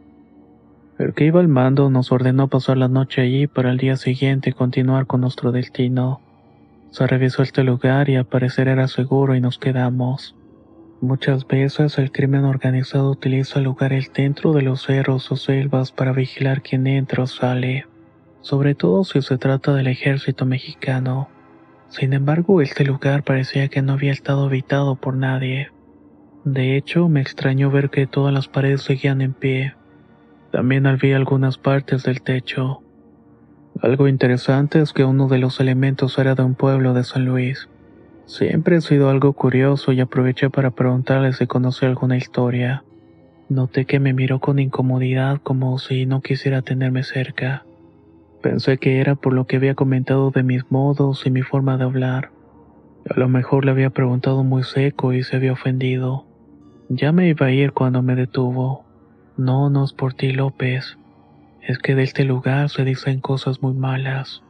El 1.01 1.15
que 1.15 1.25
iba 1.25 1.39
al 1.39 1.48
mando 1.48 1.89
nos 1.89 2.12
ordenó 2.12 2.48
pasar 2.48 2.77
la 2.77 2.88
noche 2.88 3.24
allí 3.24 3.48
para 3.48 3.72
el 3.72 3.77
día 3.79 3.98
siguiente 3.98 4.53
continuar 4.53 5.08
con 5.08 5.22
nuestro 5.22 5.51
destino. 5.51 6.22
Se 6.91 7.08
revisó 7.08 7.41
este 7.41 7.63
lugar 7.63 8.08
y 8.08 8.17
al 8.17 8.25
parecer 8.25 8.67
era 8.67 8.88
seguro 8.88 9.34
y 9.34 9.41
nos 9.41 9.58
quedamos. 9.58 10.36
Muchas 11.01 11.48
veces 11.48 11.98
el 11.98 12.12
crimen 12.12 12.46
organizado 12.46 13.10
utiliza 13.10 13.62
lugares 13.62 14.12
dentro 14.13 14.53
de 14.53 14.62
los 14.62 14.84
cerros 14.84 15.31
o 15.31 15.38
selvas 15.38 15.91
para 15.91 16.12
vigilar 16.12 16.62
quién 16.62 16.86
entra 16.86 17.24
o 17.24 17.27
sale, 17.27 17.88
sobre 18.41 18.75
todo 18.75 19.03
si 19.03 19.24
se 19.24 19.39
trata 19.39 19.74
del 19.74 19.88
ejército 19.88 20.46
mexicano. 20.46 21.29
Sin 21.89 22.13
embargo, 22.13 22.62
este 22.62 22.86
lugar 22.86 23.24
parecía 23.24 23.70
que 23.70 23.81
no 23.81 23.93
había 23.93 24.12
estado 24.12 24.46
habitado 24.46 24.98
por 24.98 25.15
nadie. 25.15 25.72
De 26.46 26.77
hecho, 26.77 27.10
me 27.10 27.22
extrañó 27.22 27.72
ver 27.72 27.89
que 27.89 28.05
todas 28.05 28.31
las 28.31 28.48
paredes 28.48 28.84
seguían 28.84 29.22
en 29.22 29.34
pie. 29.34 29.74
También 30.51 30.86
vi 31.01 31.13
algunas 31.13 31.58
partes 31.58 32.03
del 32.03 32.22
techo. 32.22 32.81
Algo 33.81 34.08
interesante 34.08 34.81
es 34.81 34.91
que 34.91 35.05
uno 35.05 35.27
de 35.27 35.38
los 35.38 35.60
elementos 35.60 36.20
era 36.20 36.36
de 36.36 36.43
un 36.43 36.55
pueblo 36.55 36.93
de 36.93 37.03
San 37.03 37.25
Luis. 37.25 37.70
Siempre 38.25 38.77
he 38.77 38.81
sido 38.81 39.10
algo 39.10 39.34
curioso 39.34 39.91
y 39.91 40.01
aproveché 40.01 40.50
para 40.50 40.72
preguntarle 40.72 41.34
si 41.34 41.48
conocía 41.48 41.88
alguna 41.88 42.17
historia. 42.17 42.84
Noté 43.50 43.86
que 43.86 44.00
me 44.00 44.13
miró 44.13 44.39
con 44.39 44.60
incomodidad 44.60 45.39
como 45.41 45.77
si 45.79 46.05
no 46.05 46.22
quisiera 46.22 46.62
tenerme 46.62 47.03
cerca. 47.03 47.65
Pensé 48.41 48.77
que 48.77 49.00
era 49.00 49.15
por 49.15 49.34
lo 49.34 49.46
que 49.46 49.58
había 49.58 49.75
comentado 49.75 50.31
de 50.31 50.43
mis 50.43 50.70
modos 50.70 51.25
y 51.25 51.31
mi 51.31 51.41
forma 51.41 51.77
de 51.77 51.84
hablar. 51.86 52.31
A 53.10 53.20
lo 53.20 53.27
mejor 53.29 53.65
le 53.65 53.72
había 53.72 53.89
preguntado 53.89 54.43
muy 54.43 54.63
seco 54.63 55.13
y 55.13 55.24
se 55.24 55.38
había 55.38 55.53
ofendido. 55.53 56.25
Ya 56.89 57.12
me 57.12 57.27
iba 57.27 57.48
a 57.48 57.51
ir 57.51 57.72
cuando 57.72 58.01
me 58.01 58.15
detuvo. 58.15 58.90
No, 59.38 59.69
no 59.69 59.85
es 59.85 59.93
por 59.93 60.13
ti, 60.13 60.33
López. 60.33 60.97
Es 61.61 61.77
que 61.79 61.95
de 61.95 62.03
este 62.03 62.25
lugar 62.25 62.69
se 62.69 62.83
dicen 62.83 63.21
cosas 63.21 63.61
muy 63.61 63.73
malas. 63.73 64.43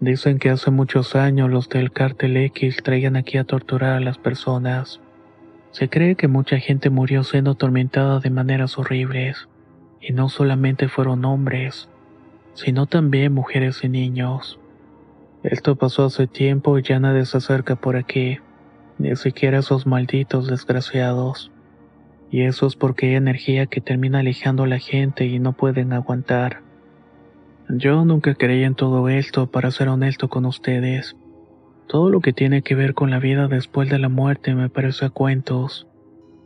Dicen 0.00 0.38
que 0.38 0.50
hace 0.50 0.70
muchos 0.70 1.14
años 1.14 1.50
los 1.50 1.68
del 1.68 1.92
cártel 1.92 2.36
X 2.36 2.78
traían 2.82 3.16
aquí 3.16 3.38
a 3.38 3.44
torturar 3.44 3.92
a 3.92 4.00
las 4.00 4.18
personas. 4.18 5.00
Se 5.70 5.88
cree 5.88 6.16
que 6.16 6.28
mucha 6.28 6.58
gente 6.58 6.90
murió 6.90 7.22
siendo 7.22 7.52
atormentada 7.52 8.20
de 8.20 8.30
maneras 8.30 8.76
horribles. 8.76 9.48
Y 10.00 10.12
no 10.12 10.28
solamente 10.28 10.88
fueron 10.88 11.24
hombres, 11.24 11.88
sino 12.54 12.86
también 12.86 13.32
mujeres 13.32 13.84
y 13.84 13.88
niños. 13.88 14.58
Esto 15.42 15.76
pasó 15.76 16.04
hace 16.04 16.26
tiempo 16.26 16.78
y 16.78 16.82
ya 16.82 16.98
nadie 16.98 17.24
se 17.24 17.38
acerca 17.38 17.76
por 17.76 17.96
aquí, 17.96 18.38
ni 18.98 19.14
siquiera 19.16 19.58
esos 19.58 19.86
malditos 19.86 20.48
desgraciados. 20.48 21.50
Y 22.30 22.42
eso 22.42 22.66
es 22.66 22.76
porque 22.76 23.06
hay 23.06 23.14
energía 23.14 23.66
que 23.66 23.80
termina 23.80 24.20
alejando 24.20 24.64
a 24.64 24.66
la 24.66 24.78
gente 24.78 25.26
y 25.26 25.38
no 25.38 25.52
pueden 25.52 25.92
aguantar. 25.92 26.62
Yo 27.68 28.04
nunca 28.04 28.34
creí 28.34 28.62
en 28.64 28.74
todo 28.74 29.08
esto, 29.08 29.46
para 29.46 29.70
ser 29.70 29.88
honesto 29.88 30.28
con 30.28 30.44
ustedes. 30.44 31.16
Todo 31.86 32.10
lo 32.10 32.20
que 32.20 32.32
tiene 32.32 32.62
que 32.62 32.74
ver 32.74 32.94
con 32.94 33.10
la 33.10 33.18
vida 33.18 33.48
después 33.48 33.88
de 33.88 33.98
la 33.98 34.08
muerte 34.08 34.54
me 34.54 34.68
parece 34.68 35.06
a 35.06 35.10
cuentos, 35.10 35.86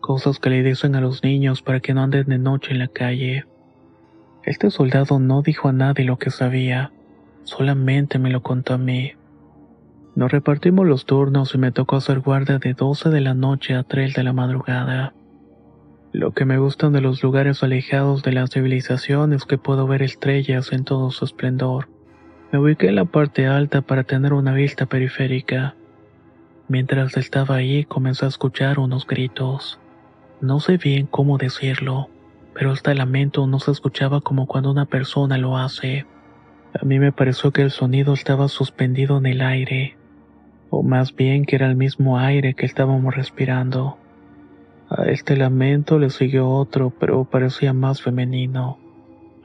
cosas 0.01 0.39
que 0.39 0.51
le 0.51 0.63
dicen 0.63 0.95
a 0.95 1.01
los 1.01 1.23
niños 1.23 1.63
para 1.63 1.81
que 1.81 1.95
no 1.95 2.03
anden 2.03 2.27
de 2.27 2.39
noche 2.39 2.73
en 2.73 2.79
la 2.81 2.89
calle. 2.89 3.47
Este 4.45 4.71
soldado 4.71 5.19
no 5.19 5.43
dijo 5.43 5.69
a 5.69 5.73
nadie 5.73 6.05
lo 6.05 6.19
que 6.19 6.31
sabía, 6.31 6.93
solamente 7.45 8.19
me 8.19 8.31
lo 8.31 8.43
contó 8.43 8.75
a 8.75 8.79
mí. 8.79 9.13
Nos 10.15 10.33
repartimos 10.33 10.87
los 10.87 11.07
turnos 11.07 11.55
y 11.55 11.59
me 11.59 11.71
tocó 11.71 11.97
hacer 11.97 12.21
guardia 12.21 12.59
de 12.59 12.75
12 12.75 13.11
de 13.11 13.21
la 13.21 13.35
noche 13.35 13.75
a 13.75 13.85
3 13.85 14.15
de 14.15 14.23
la 14.25 14.33
madrugada. 14.33 15.15
Lo 16.13 16.33
que 16.33 16.47
me 16.47 16.57
gustan 16.59 16.95
de 16.95 17.03
los 17.03 17.23
lugares 17.23 17.63
alejados 17.63 18.23
de 18.23 18.33
la 18.33 18.47
civilización 18.47 19.35
es 19.35 19.45
que 19.45 19.59
puedo 19.59 19.87
ver 19.87 20.03
estrellas 20.03 20.73
en 20.73 20.85
todo 20.85 21.11
su 21.11 21.27
esplendor. 21.27 21.89
Me 22.51 22.59
ubiqué 22.59 22.89
en 22.89 22.95
la 22.95 23.05
parte 23.05 23.47
alta 23.47 23.83
para 23.83 24.05
tener 24.05 24.33
una 24.33 24.55
vista 24.55 24.87
periférica. 24.87 25.75
Mientras 26.67 27.19
estaba 27.19 27.57
ahí 27.57 27.85
comencé 27.85 28.25
a 28.25 28.29
escuchar 28.29 28.79
unos 28.79 29.07
gritos. 29.07 29.79
No 30.41 30.61
sé 30.61 30.79
bien 30.79 31.07
cómo 31.07 31.37
decirlo, 31.37 32.09
pero 32.55 32.73
este 32.73 32.95
lamento 32.95 33.47
no 33.47 33.61
se 33.61 33.71
escuchaba 33.71 34.23
como 34.23 34.47
cuando 34.47 34.71
una 34.71 34.87
persona 34.87 35.37
lo 35.37 35.59
hace. 35.59 36.07
A 36.81 36.87
mí 36.87 36.99
me 36.99 37.13
pareció 37.13 37.51
que 37.51 37.63
el 37.63 37.71
sonido 37.71 38.15
estaba 38.15 38.49
suspendido 38.49 39.19
en 39.19 39.27
el 39.27 39.43
aire, 39.43 39.99
o 40.71 40.83
más 40.83 41.15
bien 41.15 41.45
que 41.45 41.57
era 41.57 41.67
el 41.67 41.77
mismo 41.77 42.19
aire 42.19 42.55
que 42.55 42.65
estábamos 42.65 43.15
respirando. 43.15 43.99
A 44.91 45.05
este 45.05 45.37
lamento 45.37 45.99
le 45.99 46.11
siguió 46.11 46.49
otro, 46.49 46.91
pero 46.99 47.25
parecía 47.25 47.73
más 47.73 48.01
femenino. 48.01 48.79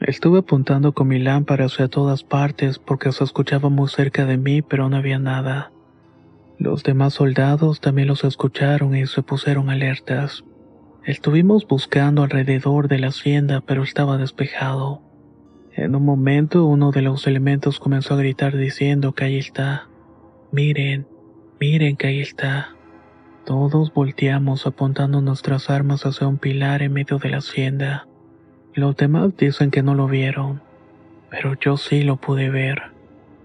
Estuve 0.00 0.40
apuntando 0.40 0.92
con 0.92 1.08
mi 1.08 1.18
lámpara 1.18 1.66
hacia 1.66 1.88
todas 1.88 2.24
partes 2.24 2.78
porque 2.78 3.12
se 3.12 3.24
escuchaba 3.24 3.68
muy 3.68 3.88
cerca 3.88 4.24
de 4.24 4.38
mí, 4.38 4.62
pero 4.62 4.88
no 4.88 4.96
había 4.96 5.18
nada. 5.18 5.70
Los 6.58 6.82
demás 6.82 7.14
soldados 7.14 7.80
también 7.80 8.08
los 8.08 8.24
escucharon 8.24 8.96
y 8.96 9.06
se 9.06 9.22
pusieron 9.22 9.70
alertas. 9.70 10.44
Estuvimos 11.04 11.66
buscando 11.66 12.22
alrededor 12.22 12.88
de 12.88 12.98
la 12.98 13.08
hacienda, 13.08 13.60
pero 13.60 13.82
estaba 13.82 14.16
despejado. 14.16 15.02
En 15.72 15.94
un 15.94 16.04
momento 16.04 16.64
uno 16.64 16.90
de 16.90 17.02
los 17.02 17.26
elementos 17.26 17.80
comenzó 17.80 18.14
a 18.14 18.18
gritar 18.18 18.56
diciendo 18.56 19.12
que 19.12 19.24
ahí 19.24 19.38
está. 19.38 19.88
Miren, 20.52 21.06
miren 21.60 21.96
que 21.96 22.06
ahí 22.06 22.20
está. 22.20 22.73
Todos 23.44 23.92
volteamos 23.92 24.66
apuntando 24.66 25.20
nuestras 25.20 25.68
armas 25.68 26.06
hacia 26.06 26.26
un 26.26 26.38
pilar 26.38 26.80
en 26.80 26.94
medio 26.94 27.18
de 27.18 27.28
la 27.28 27.38
hacienda. 27.38 28.08
Los 28.72 28.96
demás 28.96 29.36
dicen 29.36 29.70
que 29.70 29.82
no 29.82 29.94
lo 29.94 30.08
vieron, 30.08 30.62
pero 31.30 31.52
yo 31.60 31.76
sí 31.76 32.04
lo 32.04 32.16
pude 32.16 32.48
ver. 32.48 32.94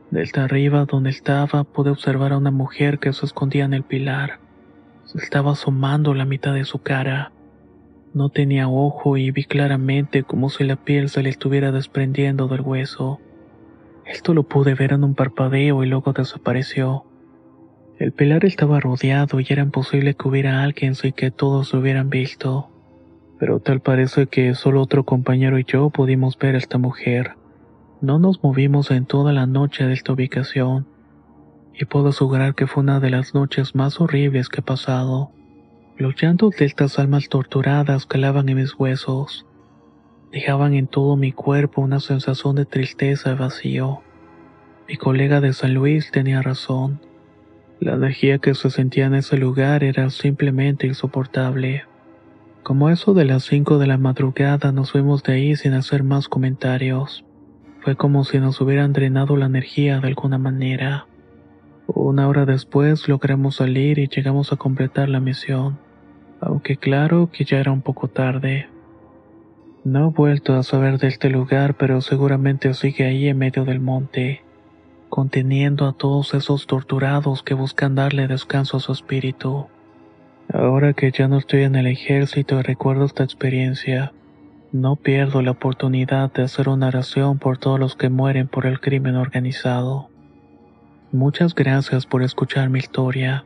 Desde 0.09 0.39
arriba 0.39 0.85
donde 0.85 1.09
estaba 1.09 1.65
pude 1.65 1.89
observar 1.89 2.31
a 2.31 2.37
una 2.37 2.49
mujer 2.49 2.99
que 2.99 3.11
se 3.11 3.25
escondía 3.25 3.65
en 3.65 3.73
el 3.73 3.83
pilar. 3.83 4.39
Se 5.03 5.17
estaba 5.17 5.51
asomando 5.51 6.13
la 6.13 6.23
mitad 6.23 6.53
de 6.53 6.63
su 6.63 6.79
cara. 6.79 7.33
No 8.13 8.29
tenía 8.29 8.69
ojo 8.69 9.17
y 9.17 9.31
vi 9.31 9.43
claramente 9.43 10.23
como 10.23 10.49
si 10.49 10.63
la 10.63 10.77
piel 10.77 11.09
se 11.09 11.23
le 11.23 11.29
estuviera 11.29 11.73
desprendiendo 11.73 12.47
del 12.47 12.61
hueso. 12.61 13.19
Esto 14.05 14.33
lo 14.33 14.43
pude 14.43 14.75
ver 14.75 14.93
en 14.93 15.03
un 15.03 15.13
parpadeo 15.13 15.83
y 15.83 15.87
luego 15.87 16.13
desapareció. 16.13 17.03
El 17.99 18.13
pilar 18.13 18.45
estaba 18.45 18.79
rodeado 18.79 19.41
y 19.41 19.45
era 19.49 19.61
imposible 19.61 20.13
que 20.13 20.27
hubiera 20.29 20.63
alguien 20.63 20.95
sin 20.95 21.11
que 21.11 21.31
todos 21.31 21.73
lo 21.73 21.81
hubieran 21.81 22.09
visto. 22.09 22.69
Pero 23.37 23.59
tal 23.59 23.81
parece 23.81 24.27
que 24.27 24.55
solo 24.55 24.81
otro 24.81 25.03
compañero 25.03 25.59
y 25.59 25.65
yo 25.65 25.89
pudimos 25.89 26.37
ver 26.37 26.55
a 26.55 26.59
esta 26.59 26.77
mujer. 26.77 27.33
No 27.99 28.17
nos 28.17 28.41
movimos 28.41 28.89
en 28.91 29.05
toda 29.05 29.33
la 29.33 29.47
noche 29.47 29.83
de 29.83 29.93
esta 29.93 30.13
ubicación, 30.13 30.87
y 31.73 31.83
puedo 31.83 32.09
asegurar 32.09 32.55
que 32.55 32.67
fue 32.67 32.83
una 32.83 33.01
de 33.01 33.09
las 33.09 33.33
noches 33.33 33.75
más 33.75 33.99
horribles 33.99 34.47
que 34.47 34.61
he 34.61 34.63
pasado. 34.63 35.31
Los 35.97 36.15
llantos 36.21 36.55
de 36.55 36.63
estas 36.63 36.99
almas 36.99 37.27
torturadas 37.27 38.05
calaban 38.05 38.47
en 38.47 38.55
mis 38.55 38.79
huesos. 38.79 39.45
Dejaban 40.31 40.73
en 40.73 40.87
todo 40.87 41.17
mi 41.17 41.33
cuerpo 41.33 41.81
una 41.81 41.99
sensación 41.99 42.55
de 42.55 42.65
tristeza 42.65 43.31
y 43.31 43.35
vacío. 43.35 44.01
Mi 44.87 44.95
colega 44.95 45.41
de 45.41 45.51
San 45.51 45.73
Luis 45.73 46.11
tenía 46.11 46.41
razón. 46.41 47.08
La 47.79 47.93
energía 47.93 48.39
que 48.39 48.55
se 48.55 48.69
sentía 48.69 49.05
en 49.05 49.15
ese 49.15 49.38
lugar 49.38 49.86
era 49.86 50.09
simplemente 50.09 50.86
insoportable. 50.86 51.83
Como 52.62 52.89
eso 52.89 53.13
de 53.13 53.24
las 53.24 53.43
5 53.43 53.77
de 53.77 53.88
la 53.88 53.98
madrugada 53.98 54.74
nos 54.74 54.91
fuimos 54.91 55.24
de 55.24 55.33
ahí 55.33 55.55
sin 55.55 55.74
hacer 55.74 56.03
más 56.03 56.27
comentarios. 56.27 57.24
Fue 57.79 57.95
como 57.95 58.25
si 58.25 58.38
nos 58.39 58.59
hubieran 58.59 58.91
drenado 58.91 59.38
la 59.38 59.45
energía 59.45 60.01
de 60.01 60.07
alguna 60.09 60.38
manera. 60.38 61.07
Una 61.88 62.27
hora 62.27 62.45
después 62.45 63.07
logramos 63.07 63.55
salir 63.55 63.98
y 63.98 64.09
llegamos 64.09 64.51
a 64.51 64.57
completar 64.57 65.07
la 65.07 65.21
misión, 65.21 65.79
aunque 66.41 66.75
claro 66.75 67.29
que 67.31 67.45
ya 67.45 67.59
era 67.59 67.71
un 67.71 67.81
poco 67.81 68.09
tarde. 68.09 68.67
No 69.86 70.09
he 70.09 70.12
vuelto 70.12 70.55
a 70.55 70.63
saber 70.63 70.98
de 70.98 71.07
este 71.07 71.29
lugar, 71.29 71.75
pero 71.75 72.01
seguramente 72.01 72.74
sigue 72.74 73.05
ahí 73.05 73.29
en 73.29 73.38
medio 73.38 73.63
del 73.63 73.79
monte, 73.79 74.43
conteniendo 75.09 75.87
a 75.87 75.93
todos 75.93 76.33
esos 76.33 76.67
torturados 76.67 77.43
que 77.43 77.53
buscan 77.53 77.95
darle 77.95 78.27
descanso 78.27 78.77
a 78.77 78.79
su 78.79 78.91
espíritu. 78.91 79.67
Ahora 80.53 80.93
que 80.93 81.11
ya 81.11 81.27
no 81.27 81.37
estoy 81.37 81.63
en 81.63 81.75
el 81.75 81.87
ejército 81.87 82.59
y 82.59 82.63
recuerdo 82.63 83.05
esta 83.05 83.23
experiencia, 83.23 84.13
no 84.71 84.95
pierdo 84.95 85.41
la 85.41 85.51
oportunidad 85.51 86.31
de 86.31 86.43
hacer 86.43 86.69
una 86.69 86.87
oración 86.87 87.39
por 87.39 87.57
todos 87.57 87.79
los 87.79 87.95
que 87.95 88.09
mueren 88.09 88.47
por 88.47 88.65
el 88.65 88.79
crimen 88.79 89.15
organizado. 89.15 90.09
Muchas 91.11 91.55
gracias 91.55 92.05
por 92.05 92.21
escuchar 92.21 92.69
mi 92.69 92.79
historia. 92.79 93.45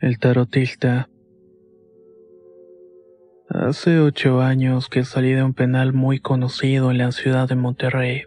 El 0.00 0.18
tarotista. 0.18 1.10
Hace 3.50 4.00
ocho 4.00 4.40
años 4.40 4.88
que 4.88 5.04
salí 5.04 5.32
de 5.32 5.42
un 5.42 5.52
penal 5.52 5.92
muy 5.92 6.20
conocido 6.20 6.90
en 6.90 6.96
la 6.96 7.12
ciudad 7.12 7.46
de 7.50 7.54
Monterrey, 7.54 8.22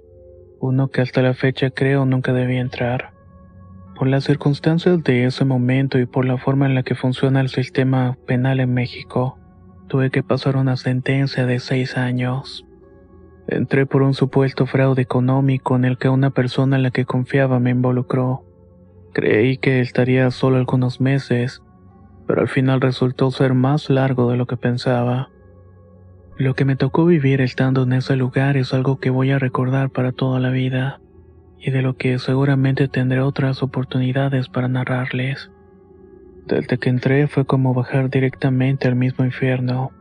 uno 0.59 0.89
que 0.89 1.01
hasta 1.01 1.23
la 1.23 1.33
fecha 1.33 1.71
creo 1.71 2.05
nunca 2.05 2.31
debía 2.31 2.61
entrar. 2.61 3.13
Por 3.95 4.07
las 4.07 4.23
circunstancias 4.23 5.03
de 5.03 5.25
ese 5.25 5.45
momento 5.45 5.97
y 5.97 6.05
por 6.05 6.25
la 6.25 6.37
forma 6.37 6.67
en 6.67 6.75
la 6.75 6.83
que 6.83 6.93
funciona 6.93 7.41
el 7.41 7.49
sistema 7.49 8.19
penal 8.27 8.59
en 8.59 8.71
México, 8.71 9.39
tuve 9.87 10.11
que 10.11 10.21
pasar 10.21 10.57
una 10.57 10.77
sentencia 10.77 11.47
de 11.47 11.59
seis 11.59 11.97
años. 11.97 12.67
Entré 13.47 13.87
por 13.87 14.03
un 14.03 14.13
supuesto 14.13 14.67
fraude 14.67 15.01
económico 15.01 15.75
en 15.75 15.85
el 15.85 15.97
que 15.97 16.09
una 16.09 16.29
persona 16.29 16.75
en 16.75 16.83
la 16.83 16.91
que 16.91 17.05
confiaba 17.05 17.59
me 17.59 17.71
involucró. 17.71 18.45
Creí 19.13 19.57
que 19.57 19.79
estaría 19.79 20.31
solo 20.31 20.57
algunos 20.57 20.99
meses, 20.99 21.61
pero 22.27 22.41
al 22.41 22.47
final 22.47 22.81
resultó 22.81 23.31
ser 23.31 23.53
más 23.53 23.89
largo 23.89 24.29
de 24.31 24.37
lo 24.37 24.45
que 24.45 24.57
pensaba. 24.57 25.29
Lo 26.37 26.55
que 26.55 26.65
me 26.65 26.75
tocó 26.75 27.05
vivir 27.05 27.41
estando 27.41 27.83
en 27.83 27.93
ese 27.93 28.15
lugar 28.15 28.57
es 28.57 28.73
algo 28.73 28.99
que 28.99 29.09
voy 29.09 29.31
a 29.31 29.39
recordar 29.39 29.89
para 29.89 30.11
toda 30.11 30.39
la 30.39 30.49
vida, 30.49 30.99
y 31.59 31.71
de 31.71 31.81
lo 31.81 31.95
que 31.95 32.19
seguramente 32.19 32.87
tendré 32.87 33.21
otras 33.21 33.63
oportunidades 33.63 34.49
para 34.49 34.67
narrarles. 34.67 35.51
Desde 36.45 36.77
que 36.77 36.89
entré 36.89 37.27
fue 37.27 37.45
como 37.45 37.73
bajar 37.73 38.09
directamente 38.09 38.87
al 38.87 38.95
mismo 38.95 39.23
infierno. 39.23 39.91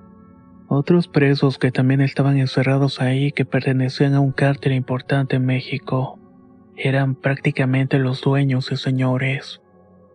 Otros 0.66 1.06
presos 1.06 1.58
que 1.58 1.70
también 1.70 2.00
estaban 2.00 2.38
encerrados 2.38 3.00
ahí 3.00 3.30
que 3.30 3.44
pertenecían 3.44 4.14
a 4.14 4.20
un 4.20 4.32
cártel 4.32 4.72
importante 4.72 5.36
en 5.36 5.46
México 5.46 6.18
eran 6.76 7.14
prácticamente 7.14 7.98
los 7.98 8.22
dueños 8.22 8.72
y 8.72 8.76
señores. 8.76 9.61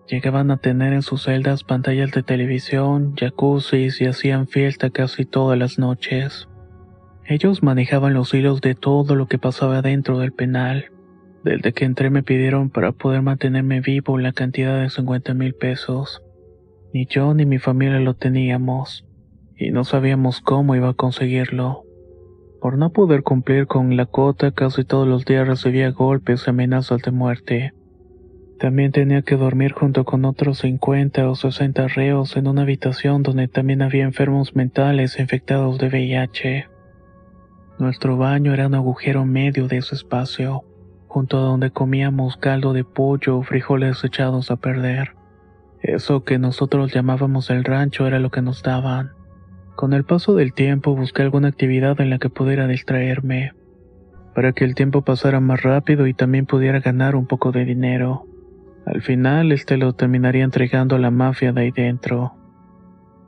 Llegaban 0.08 0.52
a 0.52 0.58
tener 0.58 0.94
en 0.94 1.02
sus 1.02 1.24
celdas 1.24 1.66
pantallas 1.66 2.12
de 2.12 2.24
televisión, 2.24 3.14
jacuzzis 3.18 4.00
y 4.00 4.06
hacían 4.06 4.48
fiesta 4.48 4.90
casi 4.90 5.26
todas 5.26 5.60
las 5.60 5.80
noches. 5.80 6.48
Ellos 7.26 7.62
manejaban 7.62 8.14
los 8.14 8.34
hilos 8.34 8.62
de 8.62 8.74
todo 8.74 9.16
lo 9.16 9.28
que 9.28 9.38
pasaba 9.38 9.82
dentro 9.82 10.18
del 10.20 10.32
penal. 10.32 10.92
Desde 11.44 11.74
que 11.74 11.84
entré 11.84 12.10
me 12.10 12.24
pidieron 12.24 12.70
para 12.70 12.94
poder 12.94 13.22
mantenerme 13.22 13.82
vivo 13.82 14.18
la 14.18 14.32
cantidad 14.32 14.82
de 14.82 14.90
50 14.90 15.34
mil 15.34 15.54
pesos. 15.54 16.22
Ni 16.94 17.06
yo 17.06 17.34
ni 17.34 17.46
mi 17.46 17.60
familia 17.60 18.00
lo 18.00 18.14
teníamos, 18.14 19.06
y 19.58 19.72
no 19.72 19.84
sabíamos 19.84 20.40
cómo 20.40 20.74
iba 20.76 20.90
a 20.90 20.94
conseguirlo. 20.94 21.84
Por 22.62 22.78
no 22.78 22.92
poder 22.92 23.24
cumplir 23.24 23.68
con 23.68 23.98
la 23.98 24.06
cuota, 24.06 24.52
casi 24.52 24.86
todos 24.86 25.06
los 25.06 25.26
días 25.26 25.46
recibía 25.46 25.92
golpes 25.92 26.46
y 26.48 26.50
amenazas 26.50 27.02
de 27.02 27.12
muerte. 27.12 27.74
También 28.60 28.92
tenía 28.92 29.22
que 29.22 29.36
dormir 29.36 29.74
junto 29.74 30.04
con 30.04 30.26
otros 30.26 30.60
50 30.60 31.30
o 31.30 31.36
60 31.36 31.88
reos 31.90 32.36
en 32.38 32.48
una 32.48 32.64
habitación 32.64 33.22
donde 33.22 33.48
también 33.48 33.84
había 33.84 34.04
enfermos 34.04 34.56
mentales 34.56 35.20
infectados 35.20 35.78
de 35.78 35.90
VIH. 35.90 36.68
Nuestro 37.78 38.18
baño 38.18 38.56
era 38.56 38.66
un 38.66 38.74
agujero 38.74 39.26
medio 39.26 39.68
de 39.68 39.78
ese 39.78 39.94
espacio, 39.94 40.64
junto 41.08 41.38
a 41.38 41.42
donde 41.42 41.70
comíamos 41.70 42.38
caldo 42.38 42.74
de 42.74 42.84
pollo 42.84 43.38
o 43.38 43.44
frijoles 43.44 44.04
echados 44.04 44.50
a 44.50 44.56
perder. 44.56 45.14
Eso 45.84 46.24
que 46.24 46.40
nosotros 46.40 46.92
llamábamos 46.92 47.52
el 47.52 47.64
rancho 47.64 48.08
era 48.08 48.18
lo 48.18 48.32
que 48.32 48.42
nos 48.42 48.64
daban. 48.64 49.12
Con 49.76 49.94
el 49.94 50.04
paso 50.04 50.34
del 50.34 50.54
tiempo 50.54 50.96
busqué 50.96 51.22
alguna 51.22 51.50
actividad 51.50 52.02
en 52.02 52.10
la 52.10 52.18
que 52.18 52.32
pudiera 52.32 52.66
distraerme, 52.66 53.54
para 54.34 54.54
que 54.54 54.66
el 54.66 54.74
tiempo 54.74 55.04
pasara 55.04 55.40
más 55.40 55.62
rápido 55.62 56.08
y 56.08 56.16
también 56.16 56.48
pudiera 56.48 56.80
ganar 56.80 57.16
un 57.16 57.28
poco 57.28 57.52
de 57.52 57.64
dinero. 57.64 58.27
Al 58.88 59.02
final, 59.02 59.52
este 59.52 59.76
lo 59.76 59.92
terminaría 59.94 60.46
entregando 60.46 60.96
a 60.96 61.00
la 61.00 61.12
mafia 61.12 61.52
de 61.52 61.62
ahí 61.62 61.72
dentro. 61.72 62.36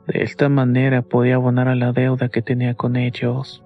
De 0.06 0.22
esta 0.22 0.48
manera 0.48 1.02
podía 1.02 1.34
abonar 1.34 1.68
a 1.68 1.74
la 1.74 1.92
deuda 1.92 2.30
que 2.30 2.40
tenía 2.40 2.74
con 2.74 2.96
ellos. 2.96 3.62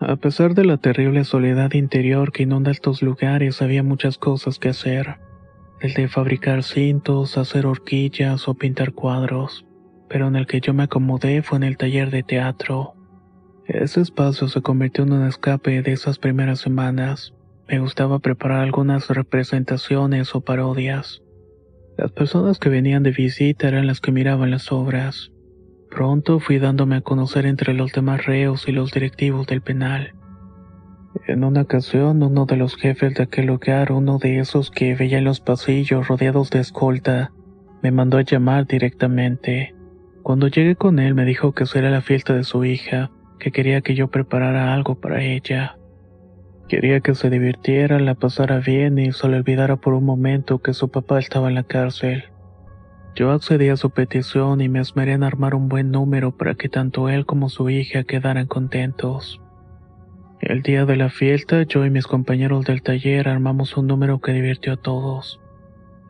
A 0.00 0.16
pesar 0.16 0.54
de 0.54 0.64
la 0.64 0.78
terrible 0.78 1.22
soledad 1.22 1.72
interior 1.74 2.32
que 2.32 2.42
inunda 2.42 2.72
estos 2.72 3.02
lugares, 3.02 3.62
había 3.62 3.84
muchas 3.84 4.18
cosas 4.18 4.58
que 4.58 4.70
hacer. 4.70 5.18
Desde 5.80 6.08
fabricar 6.08 6.64
cintos, 6.64 7.38
hacer 7.38 7.66
horquillas 7.66 8.48
o 8.48 8.54
pintar 8.54 8.92
cuadros. 8.92 9.64
Pero 10.08 10.26
en 10.26 10.34
el 10.34 10.48
que 10.48 10.60
yo 10.60 10.74
me 10.74 10.84
acomodé 10.84 11.42
fue 11.42 11.58
en 11.58 11.62
el 11.62 11.76
taller 11.76 12.10
de 12.10 12.24
teatro. 12.24 12.94
Ese 13.64 14.00
espacio 14.00 14.48
se 14.48 14.60
convirtió 14.60 15.04
en 15.04 15.12
un 15.12 15.26
escape 15.26 15.82
de 15.82 15.92
esas 15.92 16.18
primeras 16.18 16.58
semanas. 16.58 17.32
Me 17.68 17.78
gustaba 17.78 18.18
preparar 18.18 18.60
algunas 18.60 19.08
representaciones 19.08 20.34
o 20.34 20.40
parodias. 20.40 21.22
Las 21.98 22.12
personas 22.12 22.60
que 22.60 22.68
venían 22.68 23.02
de 23.02 23.10
visita 23.10 23.66
eran 23.66 23.88
las 23.88 24.00
que 24.00 24.12
miraban 24.12 24.52
las 24.52 24.70
obras. 24.70 25.32
Pronto 25.90 26.38
fui 26.38 26.58
dándome 26.58 26.94
a 26.94 27.00
conocer 27.00 27.44
entre 27.44 27.74
los 27.74 27.90
demás 27.90 28.24
reos 28.24 28.68
y 28.68 28.72
los 28.72 28.92
directivos 28.92 29.48
del 29.48 29.62
penal. 29.62 30.14
En 31.26 31.42
una 31.42 31.62
ocasión, 31.62 32.22
uno 32.22 32.46
de 32.46 32.56
los 32.56 32.76
jefes 32.76 33.14
de 33.14 33.24
aquel 33.24 33.46
lugar, 33.46 33.90
uno 33.90 34.18
de 34.18 34.38
esos 34.38 34.70
que 34.70 34.94
veía 34.94 35.18
en 35.18 35.24
los 35.24 35.40
pasillos 35.40 36.06
rodeados 36.06 36.50
de 36.50 36.60
escolta, 36.60 37.32
me 37.82 37.90
mandó 37.90 38.18
a 38.18 38.22
llamar 38.22 38.68
directamente. 38.68 39.74
Cuando 40.22 40.46
llegué 40.46 40.76
con 40.76 41.00
él 41.00 41.16
me 41.16 41.24
dijo 41.24 41.50
que 41.50 41.66
sería 41.66 41.90
la 41.90 42.00
fiesta 42.00 42.32
de 42.32 42.44
su 42.44 42.64
hija, 42.64 43.10
que 43.40 43.50
quería 43.50 43.80
que 43.80 43.96
yo 43.96 44.06
preparara 44.06 44.72
algo 44.72 45.00
para 45.00 45.24
ella. 45.24 45.78
Quería 46.68 47.00
que 47.00 47.14
se 47.14 47.30
divirtiera, 47.30 47.98
la 47.98 48.14
pasara 48.14 48.58
bien 48.58 48.98
y 48.98 49.12
se 49.12 49.26
le 49.28 49.38
olvidara 49.38 49.76
por 49.76 49.94
un 49.94 50.04
momento 50.04 50.58
que 50.58 50.74
su 50.74 50.90
papá 50.90 51.18
estaba 51.18 51.48
en 51.48 51.54
la 51.54 51.62
cárcel. 51.62 52.24
Yo 53.14 53.30
accedí 53.30 53.70
a 53.70 53.76
su 53.76 53.88
petición 53.90 54.60
y 54.60 54.68
me 54.68 54.80
esmeré 54.80 55.12
en 55.12 55.22
armar 55.22 55.54
un 55.54 55.68
buen 55.68 55.90
número 55.90 56.36
para 56.36 56.54
que 56.54 56.68
tanto 56.68 57.08
él 57.08 57.24
como 57.24 57.48
su 57.48 57.70
hija 57.70 58.04
quedaran 58.04 58.46
contentos. 58.46 59.40
El 60.40 60.62
día 60.62 60.84
de 60.84 60.96
la 60.96 61.08
fiesta, 61.08 61.62
yo 61.62 61.86
y 61.86 61.90
mis 61.90 62.06
compañeros 62.06 62.66
del 62.66 62.82
taller 62.82 63.28
armamos 63.28 63.76
un 63.78 63.86
número 63.86 64.20
que 64.20 64.32
divirtió 64.32 64.74
a 64.74 64.76
todos. 64.76 65.40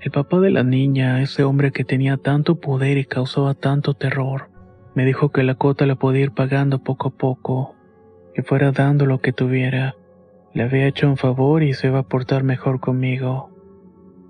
El 0.00 0.10
papá 0.10 0.40
de 0.40 0.50
la 0.50 0.64
niña, 0.64 1.22
ese 1.22 1.44
hombre 1.44 1.70
que 1.70 1.84
tenía 1.84 2.16
tanto 2.16 2.56
poder 2.56 2.98
y 2.98 3.04
causaba 3.04 3.54
tanto 3.54 3.94
terror, 3.94 4.50
Me 4.94 5.04
dijo 5.04 5.30
que 5.30 5.44
la 5.44 5.54
cuota 5.54 5.86
la 5.86 5.94
podía 5.94 6.22
ir 6.22 6.32
pagando 6.32 6.82
poco 6.82 7.08
a 7.08 7.10
poco, 7.12 7.76
que 8.34 8.42
fuera 8.42 8.72
dando 8.72 9.06
lo 9.06 9.20
que 9.20 9.32
tuviera. 9.32 9.94
Le 10.54 10.62
había 10.62 10.86
hecho 10.86 11.08
un 11.08 11.16
favor 11.16 11.62
y 11.62 11.74
se 11.74 11.88
iba 11.88 12.00
a 12.00 12.08
portar 12.08 12.42
mejor 12.42 12.80
conmigo. 12.80 13.50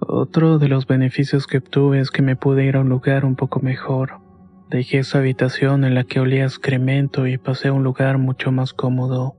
Otro 0.01 0.59
de 0.59 0.69
los 0.69 0.87
beneficios 0.87 1.47
que 1.47 1.59
obtuve 1.59 2.01
es 2.01 2.11
que 2.11 2.23
me 2.23 2.37
pude 2.37 2.65
ir 2.65 2.77
a 2.77 2.81
un 2.81 2.89
lugar 2.89 3.25
un 3.25 3.37
poco 3.37 3.61
mejor. 3.61 4.21
Dejé 4.71 4.99
esa 4.99 5.19
habitación 5.19 5.85
en 5.85 5.95
la 5.95 6.05
que 6.05 6.21
olía 6.21 6.45
excremento 6.45 7.27
y 7.27 7.39
pasé 7.39 7.69
a 7.69 7.73
un 7.73 7.85
lugar 7.85 8.19
mucho 8.19 8.53
más 8.53 8.73
cómodo. 8.73 9.37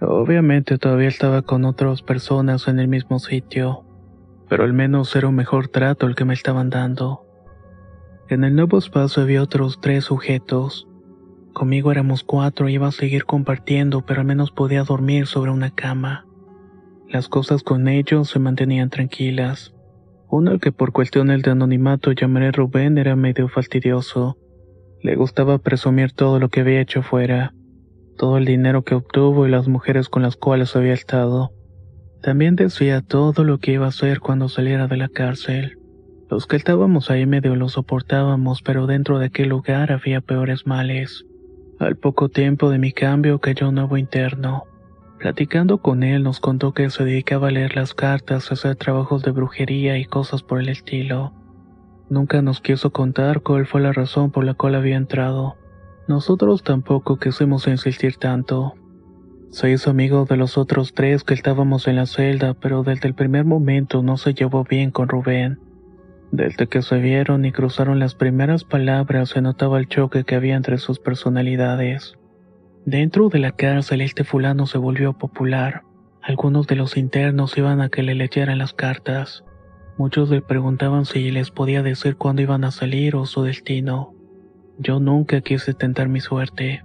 Obviamente 0.00 0.76
todavía 0.76 1.08
estaba 1.08 1.42
con 1.42 1.64
otras 1.64 2.02
personas 2.02 2.68
en 2.68 2.78
el 2.78 2.88
mismo 2.88 3.18
sitio, 3.18 3.84
pero 4.48 4.64
al 4.64 4.72
menos 4.72 5.14
era 5.16 5.28
un 5.28 5.34
mejor 5.34 5.68
trato 5.68 6.06
el 6.06 6.14
que 6.14 6.24
me 6.24 6.34
estaban 6.34 6.68
dando. 6.68 7.24
En 8.28 8.44
el 8.44 8.54
nuevo 8.54 8.78
espacio 8.78 9.22
había 9.22 9.42
otros 9.42 9.80
tres 9.80 10.04
sujetos. 10.04 10.85
Conmigo 11.56 11.90
éramos 11.90 12.22
cuatro 12.22 12.68
y 12.68 12.74
iba 12.74 12.88
a 12.88 12.92
seguir 12.92 13.24
compartiendo, 13.24 14.04
pero 14.04 14.20
al 14.20 14.26
menos 14.26 14.50
podía 14.50 14.84
dormir 14.84 15.26
sobre 15.26 15.50
una 15.50 15.70
cama. 15.70 16.26
Las 17.08 17.30
cosas 17.30 17.62
con 17.62 17.88
ellos 17.88 18.28
se 18.28 18.38
mantenían 18.38 18.90
tranquilas. 18.90 19.74
Uno 20.28 20.50
al 20.50 20.60
que 20.60 20.70
por 20.70 20.92
cuestiones 20.92 21.42
de 21.42 21.52
anonimato 21.52 22.12
llamaré 22.12 22.52
Rubén 22.52 22.98
era 22.98 23.16
medio 23.16 23.48
fastidioso. 23.48 24.36
Le 25.00 25.16
gustaba 25.16 25.56
presumir 25.56 26.12
todo 26.12 26.38
lo 26.40 26.50
que 26.50 26.60
había 26.60 26.82
hecho 26.82 27.02
fuera, 27.02 27.54
todo 28.18 28.36
el 28.36 28.44
dinero 28.44 28.84
que 28.84 28.94
obtuvo 28.94 29.46
y 29.46 29.50
las 29.50 29.66
mujeres 29.66 30.10
con 30.10 30.20
las 30.20 30.36
cuales 30.36 30.76
había 30.76 30.92
estado. 30.92 31.52
También 32.20 32.54
decía 32.54 33.00
todo 33.00 33.44
lo 33.44 33.60
que 33.60 33.72
iba 33.72 33.86
a 33.86 33.88
hacer 33.88 34.20
cuando 34.20 34.50
saliera 34.50 34.88
de 34.88 34.98
la 34.98 35.08
cárcel. 35.08 35.78
Los 36.28 36.46
que 36.46 36.56
estábamos 36.56 37.10
ahí 37.10 37.24
medio 37.24 37.56
lo 37.56 37.70
soportábamos, 37.70 38.60
pero 38.60 38.86
dentro 38.86 39.18
de 39.18 39.26
aquel 39.28 39.48
lugar 39.48 39.90
había 39.90 40.20
peores 40.20 40.66
males. 40.66 41.25
Al 41.78 41.96
poco 41.96 42.30
tiempo 42.30 42.70
de 42.70 42.78
mi 42.78 42.90
cambio 42.90 43.38
cayó 43.38 43.68
un 43.68 43.74
nuevo 43.74 43.98
interno. 43.98 44.64
Platicando 45.18 45.78
con 45.78 46.02
él 46.02 46.22
nos 46.22 46.40
contó 46.40 46.72
que 46.72 46.88
se 46.88 47.04
dedicaba 47.04 47.48
a 47.48 47.50
leer 47.50 47.76
las 47.76 47.92
cartas, 47.92 48.50
a 48.50 48.54
hacer 48.54 48.76
trabajos 48.76 49.22
de 49.22 49.30
brujería 49.30 49.98
y 49.98 50.06
cosas 50.06 50.42
por 50.42 50.58
el 50.58 50.70
estilo. 50.70 51.34
Nunca 52.08 52.40
nos 52.40 52.62
quiso 52.62 52.92
contar 52.92 53.42
cuál 53.42 53.66
fue 53.66 53.82
la 53.82 53.92
razón 53.92 54.30
por 54.30 54.44
la 54.44 54.54
cual 54.54 54.74
había 54.74 54.96
entrado. 54.96 55.56
Nosotros 56.08 56.62
tampoco 56.62 57.18
quisimos 57.18 57.66
insistir 57.66 58.16
tanto. 58.16 58.72
Se 59.50 59.70
hizo 59.70 59.90
amigo 59.90 60.24
de 60.24 60.38
los 60.38 60.56
otros 60.56 60.94
tres 60.94 61.24
que 61.24 61.34
estábamos 61.34 61.88
en 61.88 61.96
la 61.96 62.06
celda, 62.06 62.54
pero 62.54 62.84
desde 62.84 63.08
el 63.08 63.14
primer 63.14 63.44
momento 63.44 64.02
no 64.02 64.16
se 64.16 64.32
llevó 64.32 64.64
bien 64.64 64.90
con 64.90 65.08
Rubén. 65.08 65.58
Desde 66.30 66.66
que 66.66 66.82
se 66.82 66.98
vieron 66.98 67.44
y 67.44 67.52
cruzaron 67.52 67.98
las 67.98 68.14
primeras 68.14 68.64
palabras 68.64 69.30
se 69.30 69.40
notaba 69.40 69.78
el 69.78 69.88
choque 69.88 70.24
que 70.24 70.34
había 70.34 70.56
entre 70.56 70.78
sus 70.78 70.98
personalidades. 70.98 72.18
Dentro 72.84 73.28
de 73.28 73.38
la 73.38 73.52
cárcel 73.52 74.00
este 74.00 74.24
fulano 74.24 74.66
se 74.66 74.78
volvió 74.78 75.12
popular. 75.12 75.82
Algunos 76.22 76.66
de 76.66 76.76
los 76.76 76.96
internos 76.96 77.56
iban 77.56 77.80
a 77.80 77.88
que 77.88 78.02
le 78.02 78.14
leyeran 78.14 78.58
las 78.58 78.72
cartas. 78.72 79.44
Muchos 79.98 80.28
le 80.28 80.42
preguntaban 80.42 81.04
si 81.04 81.30
les 81.30 81.50
podía 81.50 81.82
decir 81.82 82.16
cuándo 82.16 82.42
iban 82.42 82.64
a 82.64 82.70
salir 82.70 83.16
o 83.16 83.24
su 83.24 83.42
destino. 83.42 84.12
Yo 84.78 85.00
nunca 85.00 85.40
quise 85.40 85.72
tentar 85.72 86.08
mi 86.08 86.20
suerte. 86.20 86.82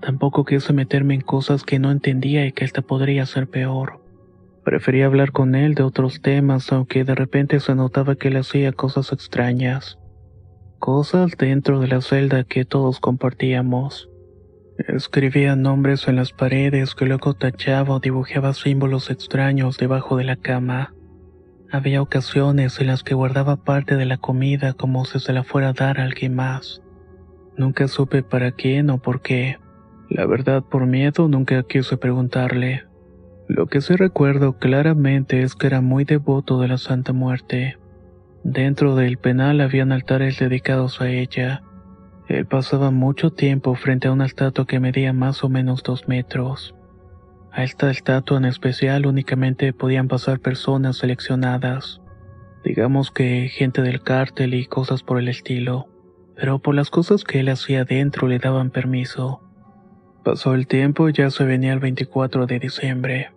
Tampoco 0.00 0.44
quise 0.44 0.72
meterme 0.72 1.14
en 1.14 1.20
cosas 1.20 1.64
que 1.64 1.78
no 1.78 1.90
entendía 1.90 2.46
y 2.46 2.52
que 2.52 2.64
esta 2.64 2.82
podría 2.82 3.26
ser 3.26 3.48
peor. 3.48 4.00
Prefería 4.66 5.06
hablar 5.06 5.30
con 5.30 5.54
él 5.54 5.76
de 5.76 5.84
otros 5.84 6.20
temas, 6.20 6.72
aunque 6.72 7.04
de 7.04 7.14
repente 7.14 7.60
se 7.60 7.76
notaba 7.76 8.16
que 8.16 8.26
él 8.26 8.36
hacía 8.36 8.72
cosas 8.72 9.12
extrañas. 9.12 9.96
Cosas 10.80 11.36
dentro 11.38 11.78
de 11.78 11.86
la 11.86 12.00
celda 12.00 12.42
que 12.42 12.64
todos 12.64 12.98
compartíamos. 12.98 14.10
Escribía 14.88 15.54
nombres 15.54 16.08
en 16.08 16.16
las 16.16 16.32
paredes 16.32 16.96
que 16.96 17.06
luego 17.06 17.34
tachaba 17.34 17.94
o 17.94 18.00
dibujaba 18.00 18.54
símbolos 18.54 19.08
extraños 19.08 19.78
debajo 19.78 20.16
de 20.16 20.24
la 20.24 20.34
cama. 20.34 20.92
Había 21.70 22.02
ocasiones 22.02 22.80
en 22.80 22.88
las 22.88 23.04
que 23.04 23.14
guardaba 23.14 23.62
parte 23.62 23.94
de 23.94 24.04
la 24.04 24.16
comida 24.16 24.72
como 24.72 25.04
si 25.04 25.20
se 25.20 25.32
la 25.32 25.44
fuera 25.44 25.68
a 25.68 25.74
dar 25.74 26.00
a 26.00 26.02
alguien 26.02 26.34
más. 26.34 26.82
Nunca 27.56 27.86
supe 27.86 28.24
para 28.24 28.50
quién 28.50 28.90
o 28.90 28.98
por 28.98 29.22
qué. 29.22 29.60
La 30.10 30.26
verdad, 30.26 30.64
por 30.64 30.86
miedo 30.86 31.28
nunca 31.28 31.62
quise 31.62 31.96
preguntarle. 31.96 32.82
Lo 33.48 33.66
que 33.66 33.80
sí 33.80 33.94
recuerdo 33.94 34.58
claramente 34.58 35.42
es 35.42 35.54
que 35.54 35.68
era 35.68 35.80
muy 35.80 36.04
devoto 36.04 36.60
de 36.60 36.68
la 36.68 36.78
Santa 36.78 37.12
Muerte. 37.12 37.78
Dentro 38.42 38.96
del 38.96 39.18
penal 39.18 39.60
habían 39.60 39.92
altares 39.92 40.38
dedicados 40.38 41.00
a 41.00 41.08
ella. 41.08 41.62
Él 42.28 42.46
pasaba 42.46 42.90
mucho 42.90 43.30
tiempo 43.30 43.74
frente 43.76 44.08
a 44.08 44.12
una 44.12 44.26
estatua 44.26 44.66
que 44.66 44.80
medía 44.80 45.12
más 45.12 45.44
o 45.44 45.48
menos 45.48 45.84
dos 45.84 46.08
metros. 46.08 46.74
A 47.52 47.62
esta 47.62 47.90
estatua 47.90 48.36
en 48.36 48.46
especial 48.46 49.06
únicamente 49.06 49.72
podían 49.72 50.08
pasar 50.08 50.40
personas 50.40 50.98
seleccionadas, 50.98 52.00
digamos 52.64 53.12
que 53.12 53.48
gente 53.48 53.80
del 53.80 54.02
cártel 54.02 54.54
y 54.54 54.66
cosas 54.66 55.04
por 55.04 55.18
el 55.18 55.28
estilo, 55.28 55.88
pero 56.34 56.58
por 56.58 56.74
las 56.74 56.90
cosas 56.90 57.22
que 57.22 57.40
él 57.40 57.48
hacía 57.48 57.84
dentro 57.84 58.26
le 58.26 58.40
daban 58.40 58.70
permiso. 58.70 59.40
Pasó 60.24 60.54
el 60.54 60.66
tiempo 60.66 61.08
y 61.08 61.12
ya 61.12 61.30
se 61.30 61.44
venía 61.44 61.72
el 61.72 61.78
24 61.78 62.46
de 62.46 62.58
diciembre. 62.58 63.35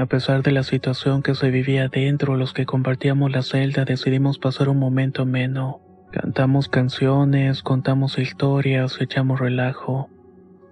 A 0.00 0.06
pesar 0.06 0.42
de 0.42 0.50
la 0.50 0.62
situación 0.62 1.20
que 1.20 1.34
se 1.34 1.50
vivía 1.50 1.88
dentro, 1.88 2.34
los 2.34 2.54
que 2.54 2.64
compartíamos 2.64 3.30
la 3.30 3.42
celda 3.42 3.84
decidimos 3.84 4.38
pasar 4.38 4.70
un 4.70 4.78
momento 4.78 5.24
ameno. 5.24 5.82
Cantamos 6.10 6.70
canciones, 6.70 7.62
contamos 7.62 8.18
historias, 8.18 8.98
echamos 8.98 9.40
relajo. 9.40 10.08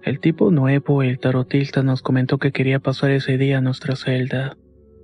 El 0.01 0.19
tipo 0.19 0.49
nuevo, 0.49 1.03
el 1.03 1.19
tarotista, 1.19 1.83
nos 1.83 2.01
comentó 2.01 2.39
que 2.39 2.51
quería 2.51 2.79
pasar 2.79 3.11
ese 3.11 3.37
día 3.37 3.59
a 3.59 3.61
nuestra 3.61 3.95
celda. 3.95 4.57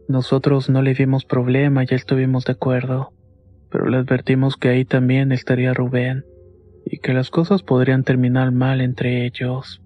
Nosotros 0.08 0.72
no 0.72 0.82
le 0.82 0.96
dimos 0.96 1.24
problema, 1.24 1.84
ya 1.84 1.96
estuvimos 1.96 2.46
de 2.46 2.54
acuerdo, 2.54 3.14
pero 3.70 3.88
le 3.90 3.98
advertimos 3.98 4.58
que 4.58 4.70
ahí 4.70 4.86
también 4.86 5.32
estaría 5.34 5.76
Rubén, 5.76 6.26
y 6.84 6.98
que 6.98 7.14
las 7.14 7.30
cosas 7.30 7.62
podrían 7.62 8.04
terminar 8.04 8.52
mal 8.52 8.82
entre 8.82 9.28
ellos. 9.28 9.84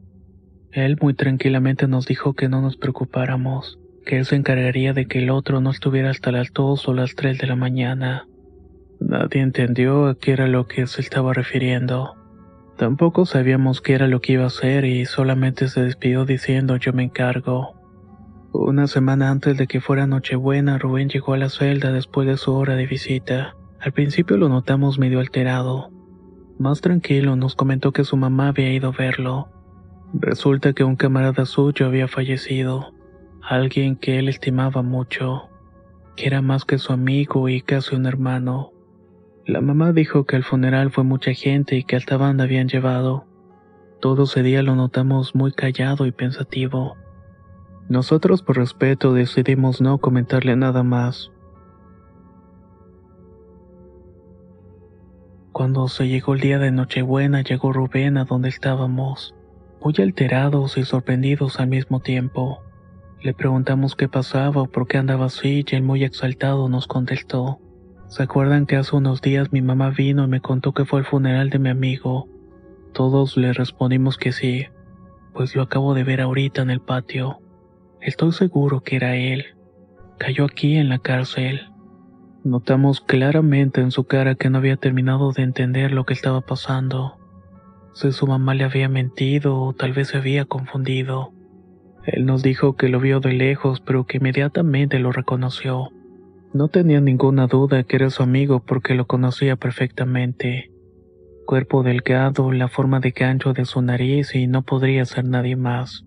Él 0.72 0.98
muy 1.02 1.14
tranquilamente 1.14 1.90
nos 1.90 2.06
dijo 2.06 2.36
que 2.36 2.48
no 2.48 2.62
nos 2.62 2.78
preocupáramos, 2.78 3.80
que 4.10 4.18
él 4.18 4.26
se 4.26 4.36
encargaría 4.36 4.92
de 4.94 5.06
que 5.06 5.20
el 5.20 5.30
otro 5.30 5.62
no 5.62 5.70
estuviera 5.70 6.10
hasta 6.10 6.32
las 6.32 6.52
dos 6.52 6.88
o 6.88 6.96
las 6.96 7.14
tres 7.14 7.38
de 7.38 7.46
la 7.46 7.56
mañana. 7.56 8.28
Nadie 9.00 9.40
entendió 9.40 10.08
a 10.08 10.18
qué 10.18 10.32
era 10.32 10.48
lo 10.48 10.66
que 10.66 10.88
se 10.88 11.00
estaba 11.00 11.32
refiriendo. 11.32 12.16
Tampoco 12.76 13.28
sabíamos 13.28 13.82
qué 13.82 13.94
era 13.94 14.08
lo 14.08 14.20
que 14.20 14.34
iba 14.34 14.46
a 14.46 14.48
hacer 14.48 14.84
y 14.84 15.06
solamente 15.06 15.68
se 15.68 15.84
despidió 15.84 16.26
diciendo 16.26 16.76
yo 16.78 16.92
me 16.92 17.04
encargo. 17.04 17.76
Una 18.52 18.88
semana 18.88 19.30
antes 19.30 19.56
de 19.58 19.68
que 19.68 19.80
fuera 19.80 20.08
Nochebuena, 20.08 20.80
Rubén 20.80 21.10
llegó 21.10 21.36
a 21.36 21.38
la 21.38 21.50
celda 21.50 21.92
después 21.92 22.28
de 22.28 22.38
su 22.38 22.56
hora 22.56 22.76
de 22.76 22.88
visita. 22.88 23.54
Al 23.80 23.92
principio 23.92 24.38
lo 24.38 24.50
notamos 24.50 24.98
medio 24.98 25.20
alterado. 25.20 25.92
Más 26.58 26.82
tranquilo 26.82 27.36
nos 27.36 27.54
comentó 27.54 27.92
que 27.92 28.04
su 28.04 28.18
mamá 28.18 28.48
había 28.48 28.74
ido 28.74 28.90
a 28.90 28.98
verlo. 28.98 29.50
Resulta 30.14 30.74
que 30.74 30.84
un 30.84 30.96
camarada 30.96 31.46
suyo 31.46 31.86
había 31.86 32.08
fallecido, 32.08 32.92
alguien 33.42 33.96
que 33.96 34.20
él 34.20 34.30
estimaba 34.30 34.82
mucho, 34.82 35.50
que 36.16 36.28
era 36.28 36.42
más 36.42 36.66
que 36.66 36.78
su 36.78 36.94
amigo 36.94 37.50
y 37.50 37.62
casi 37.62 37.96
un 37.96 38.06
hermano. 38.06 38.72
La 39.46 39.62
mamá 39.62 39.94
dijo 39.94 40.26
que 40.26 40.36
al 40.36 40.44
funeral 40.44 40.92
fue 40.92 41.04
mucha 41.04 41.34
gente 41.34 41.76
y 41.76 41.84
que 41.84 41.96
alta 41.96 42.18
banda 42.18 42.44
habían 42.44 42.68
llevado. 42.68 43.26
Todo 44.00 44.24
ese 44.24 44.44
día 44.44 44.62
lo 44.64 44.76
notamos 44.76 45.36
muy 45.36 45.52
callado 45.52 46.06
y 46.06 46.12
pensativo. 46.12 46.96
Nosotros 47.90 48.44
por 48.44 48.58
respeto 48.58 49.14
decidimos 49.14 49.82
no 49.82 49.98
comentarle 49.98 50.56
nada 50.56 50.84
más. 50.84 51.32
Cuando 55.52 55.88
se 55.88 56.08
llegó 56.08 56.36
el 56.36 56.40
día 56.40 56.60
de 56.60 56.72
Nochebuena 56.72 57.42
llegó 57.42 57.74
Rubén 57.74 58.18
a 58.18 58.26
donde 58.26 58.50
estábamos, 58.50 59.36
muy 59.84 59.94
alterados 59.98 60.78
y 60.78 60.84
sorprendidos 60.84 61.60
al 61.60 61.68
mismo 61.68 62.00
tiempo. 62.00 62.62
Le 63.22 63.34
preguntamos 63.34 63.96
qué 63.98 64.08
pasaba 64.08 64.62
o 64.62 64.68
por 64.68 64.88
qué 64.88 64.98
andaba 64.98 65.26
así 65.26 65.66
y 65.68 65.76
él 65.76 65.84
muy 65.84 66.06
exaltado 66.06 66.70
nos 66.70 66.88
contestó. 66.88 67.60
¿Se 68.08 68.24
acuerdan 68.24 68.66
que 68.66 68.78
hace 68.78 68.96
unos 68.96 69.22
días 69.22 69.52
mi 69.52 69.62
mamá 69.62 69.90
vino 69.90 70.24
y 70.24 70.28
me 70.28 70.40
contó 70.40 70.74
que 70.74 70.86
fue 70.86 71.00
el 71.02 71.06
funeral 71.06 71.50
de 71.50 71.60
mi 71.60 71.70
amigo? 71.70 72.30
Todos 72.94 73.36
le 73.36 73.52
respondimos 73.52 74.18
que 74.18 74.32
sí, 74.32 74.68
pues 75.34 75.54
lo 75.54 75.64
acabo 75.64 75.94
de 75.94 76.06
ver 76.06 76.22
ahorita 76.22 76.62
en 76.62 76.70
el 76.70 76.80
patio. 76.80 77.42
Estoy 78.00 78.32
seguro 78.32 78.82
que 78.82 78.96
era 78.96 79.18
él. 79.18 79.46
Cayó 80.18 80.46
aquí 80.46 80.78
en 80.78 80.88
la 80.88 81.00
cárcel. 81.00 81.70
Notamos 82.46 83.02
claramente 83.02 83.82
en 83.82 83.92
su 83.92 84.06
cara 84.06 84.36
que 84.36 84.50
no 84.50 84.60
había 84.60 84.78
terminado 84.78 85.34
de 85.34 85.44
entender 85.44 85.92
lo 85.92 86.06
que 86.06 86.14
estaba 86.14 86.40
pasando. 86.40 87.18
Si 87.94 88.14
su 88.14 88.28
mamá 88.28 88.54
le 88.54 88.64
había 88.64 88.88
mentido 88.88 89.60
o 89.60 89.74
tal 89.74 89.92
vez 89.92 90.08
se 90.08 90.18
había 90.18 90.46
confundido. 90.46 91.34
Él 92.12 92.26
nos 92.26 92.42
dijo 92.44 92.76
que 92.76 92.90
lo 92.90 93.00
vio 93.00 93.20
de 93.20 93.34
lejos, 93.34 93.82
pero 93.82 94.06
que 94.06 94.18
inmediatamente 94.18 95.00
lo 95.00 95.12
reconoció. 95.12 95.90
No 96.54 96.68
tenía 96.68 97.00
ninguna 97.00 97.46
duda 97.46 97.84
que 97.84 97.98
era 97.98 98.10
su 98.10 98.24
amigo 98.24 98.62
porque 98.66 98.96
lo 98.96 99.06
conocía 99.06 99.56
perfectamente. 99.56 100.72
Cuerpo 101.46 101.84
delgado, 101.84 102.52
la 102.52 102.68
forma 102.68 103.00
de 103.00 103.12
gancho 103.12 103.54
de 103.54 103.66
su 103.66 103.82
nariz 103.82 104.34
y 104.34 104.48
no 104.48 104.64
podría 104.64 105.06
ser 105.06 105.26
nadie 105.26 105.56
más. 105.56 106.06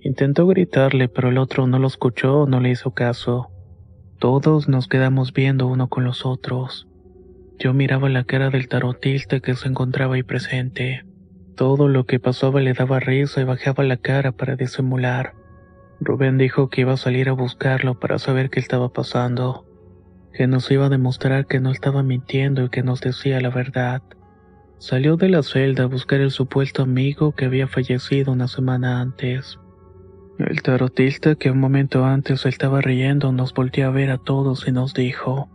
Intentó 0.00 0.46
gritarle, 0.46 1.08
pero 1.08 1.28
el 1.28 1.38
otro 1.38 1.66
no 1.66 1.78
lo 1.78 1.86
escuchó 1.86 2.40
o 2.40 2.46
no 2.46 2.58
le 2.58 2.70
hizo 2.70 2.92
caso. 2.92 3.50
Todos 4.18 4.68
nos 4.68 4.88
quedamos 4.88 5.32
viendo 5.32 5.66
uno 5.66 5.88
con 5.88 6.04
los 6.04 6.26
otros. 6.26 6.88
Yo 7.58 7.74
miraba 7.74 8.08
la 8.08 8.24
cara 8.24 8.50
del 8.50 8.68
tarotista 8.68 9.40
que 9.40 9.54
se 9.54 9.68
encontraba 9.68 10.16
ahí 10.16 10.22
presente. 10.22 11.04
Todo 11.60 11.88
lo 11.88 12.06
que 12.06 12.18
pasaba 12.18 12.62
le 12.62 12.72
daba 12.72 13.00
risa 13.00 13.42
y 13.42 13.44
bajaba 13.44 13.84
la 13.84 13.98
cara 13.98 14.32
para 14.32 14.56
disimular. 14.56 15.34
Rubén 16.00 16.38
dijo 16.38 16.70
que 16.70 16.80
iba 16.80 16.94
a 16.94 16.96
salir 16.96 17.28
a 17.28 17.32
buscarlo 17.32 18.00
para 18.00 18.18
saber 18.18 18.48
qué 18.48 18.60
estaba 18.60 18.94
pasando, 18.94 19.66
que 20.32 20.46
nos 20.46 20.70
iba 20.70 20.86
a 20.86 20.88
demostrar 20.88 21.46
que 21.46 21.60
no 21.60 21.70
estaba 21.70 22.02
mintiendo 22.02 22.64
y 22.64 22.70
que 22.70 22.82
nos 22.82 23.02
decía 23.02 23.42
la 23.42 23.50
verdad. 23.50 24.00
Salió 24.78 25.18
de 25.18 25.28
la 25.28 25.42
celda 25.42 25.82
a 25.82 25.86
buscar 25.88 26.22
el 26.22 26.30
supuesto 26.30 26.82
amigo 26.82 27.32
que 27.32 27.44
había 27.44 27.68
fallecido 27.68 28.32
una 28.32 28.48
semana 28.48 29.02
antes. 29.02 29.58
El 30.38 30.62
tarotista 30.62 31.34
que 31.34 31.50
un 31.50 31.60
momento 31.60 32.06
antes 32.06 32.46
estaba 32.46 32.80
riendo 32.80 33.32
nos 33.32 33.52
volvió 33.52 33.88
a 33.88 33.90
ver 33.90 34.12
a 34.12 34.16
todos 34.16 34.66
y 34.66 34.72
nos 34.72 34.94
dijo, 34.94 35.50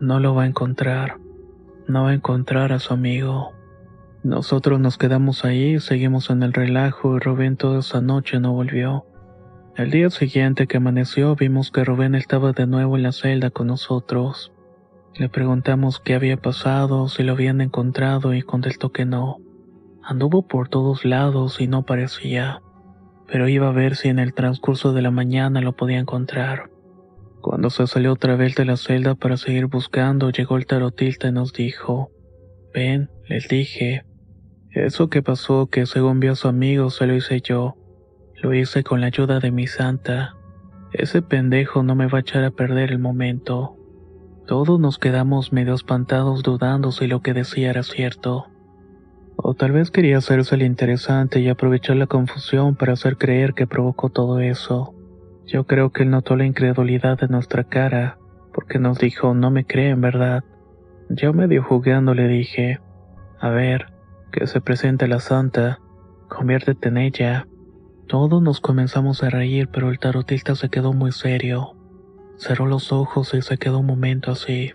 no 0.00 0.20
lo 0.20 0.34
va 0.34 0.42
a 0.42 0.48
encontrar, 0.48 1.16
no 1.88 2.02
va 2.02 2.10
a 2.10 2.14
encontrar 2.14 2.72
a 2.72 2.78
su 2.78 2.92
amigo. 2.92 3.55
Nosotros 4.26 4.80
nos 4.80 4.98
quedamos 4.98 5.44
ahí, 5.44 5.78
seguimos 5.78 6.30
en 6.30 6.42
el 6.42 6.52
relajo 6.52 7.16
y 7.16 7.20
Rubén 7.20 7.56
toda 7.56 7.78
esa 7.78 8.00
noche 8.00 8.40
no 8.40 8.52
volvió. 8.52 9.06
El 9.76 9.92
día 9.92 10.10
siguiente 10.10 10.66
que 10.66 10.78
amaneció 10.78 11.36
vimos 11.36 11.70
que 11.70 11.84
Rubén 11.84 12.16
estaba 12.16 12.52
de 12.52 12.66
nuevo 12.66 12.96
en 12.96 13.04
la 13.04 13.12
celda 13.12 13.50
con 13.50 13.68
nosotros. 13.68 14.52
Le 15.14 15.28
preguntamos 15.28 16.00
qué 16.00 16.14
había 16.14 16.36
pasado, 16.36 17.08
si 17.08 17.22
lo 17.22 17.32
habían 17.32 17.60
encontrado 17.60 18.34
y 18.34 18.42
contestó 18.42 18.90
que 18.90 19.04
no. 19.04 19.38
Anduvo 20.02 20.42
por 20.42 20.68
todos 20.68 21.04
lados 21.04 21.60
y 21.60 21.68
no 21.68 21.84
parecía 21.84 22.60
pero 23.26 23.48
iba 23.48 23.68
a 23.68 23.72
ver 23.72 23.96
si 23.96 24.08
en 24.08 24.18
el 24.18 24.34
transcurso 24.34 24.92
de 24.92 25.02
la 25.02 25.10
mañana 25.10 25.60
lo 25.60 25.74
podía 25.74 25.98
encontrar. 25.98 26.70
Cuando 27.40 27.70
se 27.70 27.86
salió 27.86 28.12
otra 28.12 28.36
vez 28.36 28.54
de 28.54 28.64
la 28.64 28.76
celda 28.76 29.14
para 29.14 29.36
seguir 29.36 29.66
buscando, 29.66 30.30
llegó 30.30 30.56
el 30.56 30.66
tarotista 30.66 31.28
y 31.28 31.32
nos 31.32 31.52
dijo, 31.52 32.10
Ven, 32.72 33.10
les 33.28 33.48
dije, 33.48 34.04
eso 34.76 35.08
que 35.08 35.22
pasó 35.22 35.68
que 35.68 35.86
según 35.86 36.20
vio 36.20 36.32
a 36.32 36.36
su 36.36 36.48
amigo 36.48 36.90
se 36.90 37.06
lo 37.06 37.14
hice 37.14 37.40
yo, 37.40 37.76
lo 38.42 38.52
hice 38.52 38.84
con 38.84 39.00
la 39.00 39.06
ayuda 39.06 39.40
de 39.40 39.50
mi 39.50 39.66
santa. 39.66 40.36
Ese 40.92 41.22
pendejo 41.22 41.82
no 41.82 41.94
me 41.94 42.06
va 42.06 42.18
a 42.18 42.20
echar 42.20 42.44
a 42.44 42.50
perder 42.50 42.90
el 42.90 42.98
momento. 42.98 43.76
Todos 44.46 44.78
nos 44.78 44.98
quedamos 44.98 45.50
medio 45.50 45.72
espantados 45.72 46.42
dudando 46.42 46.92
si 46.92 47.06
lo 47.06 47.22
que 47.22 47.32
decía 47.32 47.70
era 47.70 47.82
cierto. 47.82 48.48
O 49.36 49.54
tal 49.54 49.72
vez 49.72 49.90
quería 49.90 50.18
hacerse 50.18 50.54
el 50.54 50.62
interesante 50.62 51.40
y 51.40 51.48
aprovechar 51.48 51.96
la 51.96 52.06
confusión 52.06 52.76
para 52.76 52.92
hacer 52.92 53.16
creer 53.16 53.54
que 53.54 53.66
provocó 53.66 54.10
todo 54.10 54.40
eso. 54.40 54.94
Yo 55.46 55.64
creo 55.64 55.90
que 55.90 56.02
él 56.02 56.10
notó 56.10 56.36
la 56.36 56.44
incredulidad 56.44 57.18
de 57.18 57.28
nuestra 57.28 57.64
cara, 57.64 58.18
porque 58.52 58.78
nos 58.78 58.98
dijo, 58.98 59.32
no 59.32 59.50
me 59.50 59.64
creen, 59.64 60.02
¿verdad? 60.02 60.44
Yo 61.08 61.32
medio 61.32 61.62
jugando 61.62 62.14
le 62.14 62.28
dije, 62.28 62.80
a 63.40 63.48
ver, 63.50 63.95
que 64.36 64.46
se 64.46 64.60
presente 64.60 65.08
la 65.08 65.18
santa, 65.18 65.80
conviértete 66.28 66.88
en 66.88 66.98
ella. 66.98 67.46
Todos 68.06 68.42
nos 68.42 68.60
comenzamos 68.60 69.22
a 69.22 69.30
reír, 69.30 69.68
pero 69.72 69.90
el 69.90 69.98
tarotista 69.98 70.54
se 70.54 70.68
quedó 70.68 70.92
muy 70.92 71.10
serio. 71.10 71.74
Cerró 72.36 72.66
los 72.66 72.92
ojos 72.92 73.32
y 73.32 73.40
se 73.40 73.56
quedó 73.56 73.78
un 73.78 73.86
momento 73.86 74.30
así. 74.30 74.72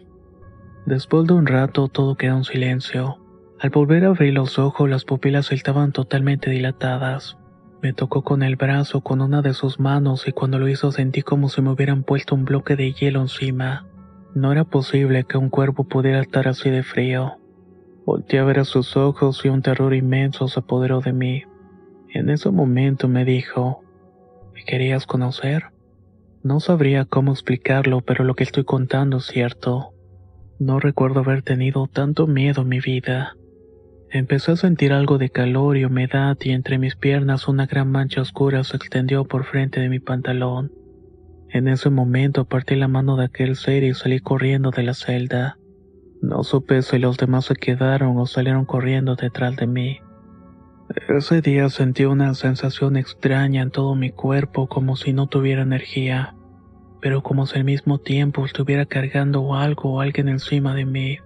Después 0.87 1.27
de 1.27 1.35
un 1.35 1.45
rato 1.45 1.89
todo 1.89 2.15
quedó 2.15 2.37
en 2.37 2.43
silencio. 2.43 3.19
Al 3.59 3.69
volver 3.69 4.05
a 4.05 4.07
abrir 4.07 4.33
los 4.33 4.57
ojos 4.57 4.89
las 4.89 5.05
pupilas 5.05 5.51
estaban 5.51 5.91
totalmente 5.91 6.49
dilatadas. 6.49 7.37
Me 7.83 7.93
tocó 7.93 8.23
con 8.23 8.41
el 8.41 8.55
brazo 8.55 9.01
con 9.01 9.21
una 9.21 9.43
de 9.43 9.53
sus 9.53 9.79
manos 9.79 10.27
y 10.27 10.31
cuando 10.31 10.57
lo 10.57 10.67
hizo 10.67 10.91
sentí 10.91 11.21
como 11.21 11.49
si 11.49 11.61
me 11.61 11.69
hubieran 11.69 12.03
puesto 12.03 12.33
un 12.33 12.45
bloque 12.45 12.75
de 12.75 12.93
hielo 12.93 13.21
encima. 13.21 13.85
No 14.33 14.51
era 14.51 14.63
posible 14.63 15.23
que 15.25 15.37
un 15.37 15.49
cuerpo 15.49 15.83
pudiera 15.83 16.19
estar 16.19 16.47
así 16.47 16.71
de 16.71 16.81
frío. 16.81 17.40
Volté 18.05 18.39
a 18.39 18.43
ver 18.43 18.59
a 18.59 18.65
sus 18.65 18.97
ojos 18.97 19.45
y 19.45 19.49
un 19.49 19.61
terror 19.61 19.93
inmenso 19.93 20.47
se 20.47 20.59
apoderó 20.59 21.01
de 21.01 21.13
mí. 21.13 21.43
En 22.13 22.29
ese 22.29 22.49
momento 22.49 23.07
me 23.07 23.25
dijo, 23.25 23.83
¿me 24.53 24.63
querías 24.63 25.05
conocer? 25.05 25.65
No 26.43 26.59
sabría 26.59 27.05
cómo 27.05 27.31
explicarlo, 27.31 28.01
pero 28.01 28.23
lo 28.23 28.33
que 28.33 28.43
estoy 28.43 28.63
contando 28.63 29.17
es 29.17 29.25
cierto. 29.25 29.93
No 30.59 30.79
recuerdo 30.79 31.19
haber 31.19 31.43
tenido 31.43 31.87
tanto 31.87 32.27
miedo 32.27 32.63
en 32.63 32.69
mi 32.69 32.79
vida. 32.79 33.35
Empecé 34.09 34.51
a 34.51 34.55
sentir 34.57 34.91
algo 34.91 35.17
de 35.17 35.29
calor 35.29 35.77
y 35.77 35.85
humedad 35.85 36.37
y 36.41 36.51
entre 36.51 36.77
mis 36.77 36.95
piernas 36.95 37.47
una 37.47 37.65
gran 37.65 37.89
mancha 37.91 38.21
oscura 38.21 38.63
se 38.63 38.75
extendió 38.75 39.23
por 39.23 39.45
frente 39.45 39.79
de 39.79 39.89
mi 39.89 39.99
pantalón. 39.99 40.71
En 41.49 41.67
ese 41.67 41.89
momento 41.89 42.45
partí 42.45 42.75
la 42.75 42.87
mano 42.87 43.15
de 43.15 43.25
aquel 43.25 43.55
ser 43.55 43.83
y 43.83 43.93
salí 43.93 44.19
corriendo 44.19 44.71
de 44.71 44.83
la 44.83 44.93
celda. 44.93 45.57
No 46.21 46.43
supe 46.43 46.83
si 46.83 46.99
los 46.99 47.17
demás 47.17 47.45
se 47.45 47.55
quedaron 47.55 48.15
o 48.17 48.27
salieron 48.27 48.65
corriendo 48.65 49.15
detrás 49.15 49.55
de 49.55 49.65
mí. 49.65 49.99
Ese 51.09 51.41
día 51.41 51.67
sentí 51.69 52.05
una 52.05 52.35
sensación 52.35 52.95
extraña 52.95 53.63
en 53.63 53.71
todo 53.71 53.95
mi 53.95 54.11
cuerpo 54.11 54.67
como 54.67 54.95
si 54.95 55.13
no 55.13 55.25
tuviera 55.25 55.63
energía, 55.63 56.35
pero 57.01 57.23
como 57.23 57.47
si 57.47 57.57
al 57.57 57.63
mismo 57.63 57.97
tiempo 57.97 58.45
estuviera 58.45 58.85
cargando 58.85 59.55
algo 59.55 59.95
o 59.95 60.01
alguien 60.01 60.29
encima 60.29 60.75
de 60.75 60.85
mí. 60.85 61.17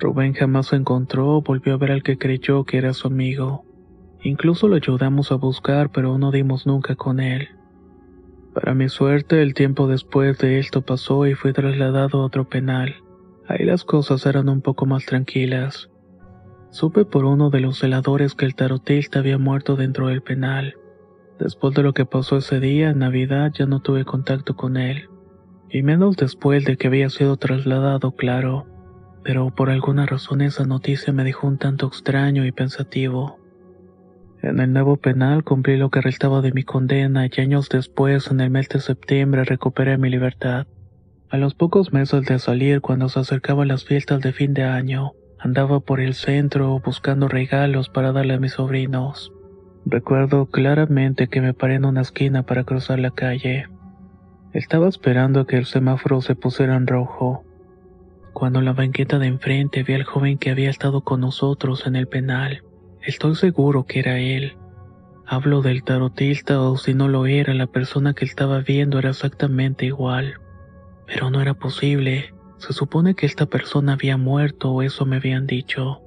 Rubén 0.00 0.34
jamás 0.34 0.66
se 0.66 0.76
encontró 0.76 1.40
volvió 1.40 1.74
a 1.74 1.76
ver 1.76 1.92
al 1.92 2.02
que 2.02 2.18
creyó 2.18 2.64
que 2.64 2.78
era 2.78 2.94
su 2.94 3.06
amigo. 3.06 3.64
Incluso 4.24 4.66
lo 4.66 4.74
ayudamos 4.74 5.30
a 5.30 5.36
buscar, 5.36 5.90
pero 5.90 6.18
no 6.18 6.32
dimos 6.32 6.66
nunca 6.66 6.96
con 6.96 7.20
él. 7.20 7.50
Para 8.52 8.74
mi 8.74 8.88
suerte, 8.88 9.42
el 9.42 9.54
tiempo 9.54 9.86
después 9.86 10.38
de 10.38 10.58
esto 10.58 10.82
pasó 10.82 11.26
y 11.26 11.34
fui 11.34 11.52
trasladado 11.52 12.20
a 12.20 12.24
otro 12.24 12.48
penal. 12.48 12.96
Ahí 13.48 13.64
las 13.64 13.84
cosas 13.84 14.24
eran 14.26 14.48
un 14.48 14.62
poco 14.62 14.86
más 14.86 15.06
tranquilas. 15.06 15.90
Supe 16.70 17.04
por 17.04 17.24
uno 17.24 17.50
de 17.50 17.60
los 17.60 17.78
celadores 17.78 18.34
que 18.34 18.46
el 18.46 18.54
tarotista 18.54 19.18
había 19.18 19.38
muerto 19.38 19.76
dentro 19.76 20.08
del 20.08 20.22
penal. 20.22 20.76
Después 21.38 21.74
de 21.74 21.82
lo 21.82 21.92
que 21.92 22.06
pasó 22.06 22.38
ese 22.38 22.60
día, 22.60 22.90
en 22.90 22.98
Navidad, 22.98 23.52
ya 23.52 23.66
no 23.66 23.80
tuve 23.80 24.04
contacto 24.04 24.56
con 24.56 24.76
él. 24.76 25.08
Y 25.70 25.82
menos 25.82 26.16
después 26.16 26.64
de 26.64 26.76
que 26.76 26.86
había 26.86 27.10
sido 27.10 27.36
trasladado, 27.36 28.12
claro 28.12 28.66
pero 29.22 29.50
por 29.50 29.70
alguna 29.70 30.06
razón 30.06 30.40
esa 30.40 30.64
noticia 30.64 31.12
me 31.12 31.24
dejó 31.24 31.46
un 31.46 31.58
tanto 31.58 31.86
extraño 31.86 32.44
y 32.44 32.52
pensativo. 32.52 33.38
En 34.42 34.58
el 34.58 34.72
nuevo 34.72 34.96
penal 34.96 35.44
cumplí 35.44 35.76
lo 35.76 35.90
que 35.90 36.00
restaba 36.00 36.40
de 36.40 36.52
mi 36.52 36.64
condena 36.64 37.26
y 37.26 37.40
años 37.40 37.68
después, 37.68 38.30
en 38.30 38.40
el 38.40 38.50
mes 38.50 38.68
de 38.68 38.80
septiembre, 38.80 39.44
recuperé 39.44 39.98
mi 39.98 40.10
libertad. 40.10 40.66
A 41.32 41.38
los 41.38 41.54
pocos 41.54 41.94
meses 41.94 42.26
de 42.26 42.38
salir, 42.38 42.82
cuando 42.82 43.08
se 43.08 43.18
acercaban 43.18 43.68
las 43.68 43.86
fiestas 43.86 44.20
de 44.20 44.34
fin 44.34 44.52
de 44.52 44.64
año, 44.64 45.12
andaba 45.38 45.80
por 45.80 45.98
el 45.98 46.12
centro 46.12 46.78
buscando 46.84 47.26
regalos 47.26 47.88
para 47.88 48.12
darle 48.12 48.34
a 48.34 48.38
mis 48.38 48.52
sobrinos. 48.52 49.32
Recuerdo 49.86 50.44
claramente 50.44 51.28
que 51.28 51.40
me 51.40 51.54
paré 51.54 51.76
en 51.76 51.86
una 51.86 52.02
esquina 52.02 52.42
para 52.42 52.64
cruzar 52.64 52.98
la 52.98 53.12
calle. 53.12 53.64
Estaba 54.52 54.90
esperando 54.90 55.46
que 55.46 55.56
el 55.56 55.64
semáforo 55.64 56.20
se 56.20 56.34
pusiera 56.34 56.76
en 56.76 56.86
rojo 56.86 57.46
cuando 58.34 58.60
la 58.60 58.74
banqueta 58.74 59.18
de 59.18 59.28
enfrente 59.28 59.84
vi 59.84 59.94
al 59.94 60.04
joven 60.04 60.36
que 60.36 60.50
había 60.50 60.68
estado 60.68 61.00
con 61.00 61.22
nosotros 61.22 61.86
en 61.86 61.96
el 61.96 62.08
penal. 62.08 62.62
Estoy 63.00 63.36
seguro 63.36 63.86
que 63.86 64.00
era 64.00 64.18
él. 64.18 64.58
Hablo 65.26 65.62
del 65.62 65.82
tarotista 65.82 66.60
o 66.60 66.76
si 66.76 66.92
no 66.92 67.08
lo 67.08 67.24
era, 67.24 67.54
la 67.54 67.68
persona 67.68 68.12
que 68.12 68.26
estaba 68.26 68.60
viendo 68.60 68.98
era 68.98 69.08
exactamente 69.08 69.86
igual. 69.86 70.41
Pero 71.06 71.30
no 71.30 71.40
era 71.40 71.54
posible. 71.54 72.34
Se 72.58 72.72
supone 72.72 73.14
que 73.14 73.26
esta 73.26 73.46
persona 73.46 73.94
había 73.94 74.16
muerto 74.16 74.70
o 74.70 74.82
eso 74.82 75.04
me 75.04 75.16
habían 75.16 75.46
dicho. 75.46 76.00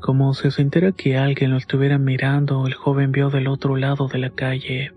Como 0.00 0.34
si 0.34 0.50
sintiera 0.50 0.92
que 0.92 1.16
alguien 1.16 1.50
lo 1.50 1.56
estuviera 1.56 1.98
mirando, 1.98 2.66
el 2.66 2.74
joven 2.74 3.12
vio 3.12 3.30
del 3.30 3.46
otro 3.46 3.76
lado 3.76 4.08
de 4.08 4.18
la 4.18 4.30
calle. 4.30 4.92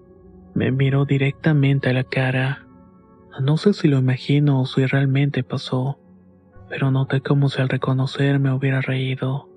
Me 0.53 0.71
miró 0.71 1.05
directamente 1.05 1.89
a 1.89 1.93
la 1.93 2.03
cara. 2.03 2.65
No 3.39 3.57
sé 3.57 3.73
si 3.73 3.87
lo 3.87 3.99
imagino 3.99 4.61
o 4.61 4.65
si 4.65 4.85
realmente 4.85 5.43
pasó 5.43 5.99
pero 6.69 6.91
noté 6.91 7.21
como 7.21 7.49
si 7.49 7.61
al 7.61 7.69
reconocerme 7.69 8.51
hubiera 8.51 8.81
reído. 8.81 9.49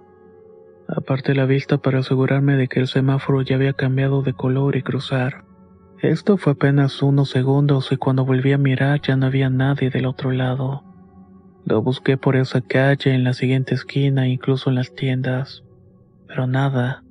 Aparte 0.89 1.35
la 1.35 1.45
vista 1.45 1.79
para 1.79 2.01
asegurarme 2.01 2.57
de 2.57 2.69
que 2.69 2.81
el 2.81 2.89
semáforo 2.89 3.43
ya 3.43 3.57
había 3.57 3.73
cambiado 3.73 4.23
de 4.23 4.33
color 4.33 4.77
y 4.77 4.83
cruzar. 4.83 5.45
Esto 6.03 6.37
fue 6.37 6.53
apenas 6.53 7.03
unos 7.03 7.31
segundos 7.31 7.91
y 7.91 7.97
cuando 7.97 8.25
volví 8.25 8.53
a 8.53 8.59
mirar 8.59 9.01
ya 9.01 9.17
no 9.17 9.27
había 9.27 9.51
nadie 9.51 9.91
del 9.91 10.07
otro 10.07 10.31
lado. 10.31 10.85
Lo 11.65 11.83
busqué 11.83 12.17
por 12.17 12.37
esa 12.37 12.61
calle, 12.61 13.13
en 13.15 13.25
la 13.25 13.35
siguiente 13.35 13.75
esquina, 13.75 14.29
incluso 14.29 14.71
en 14.71 14.77
las 14.77 14.95
tiendas. 14.95 15.65
Pero 16.29 16.47
nada. 16.47 17.03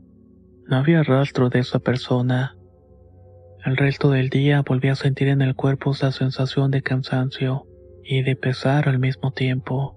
No 0.68 0.78
había 0.78 1.04
rastro 1.04 1.50
de 1.50 1.60
esa 1.60 1.80
persona. 1.80 2.56
El 3.66 3.76
resto 3.76 4.10
del 4.10 4.30
día 4.30 4.64
volví 4.66 4.88
a 4.88 4.96
sentir 4.96 5.28
en 5.28 5.42
el 5.42 5.54
cuerpo 5.54 5.92
esa 5.92 6.12
sensación 6.14 6.72
de 6.72 6.82
cansancio 6.82 7.68
y 8.06 8.22
de 8.22 8.38
pesar 8.38 8.88
al 8.88 9.00
mismo 9.00 9.32
tiempo. 9.32 9.96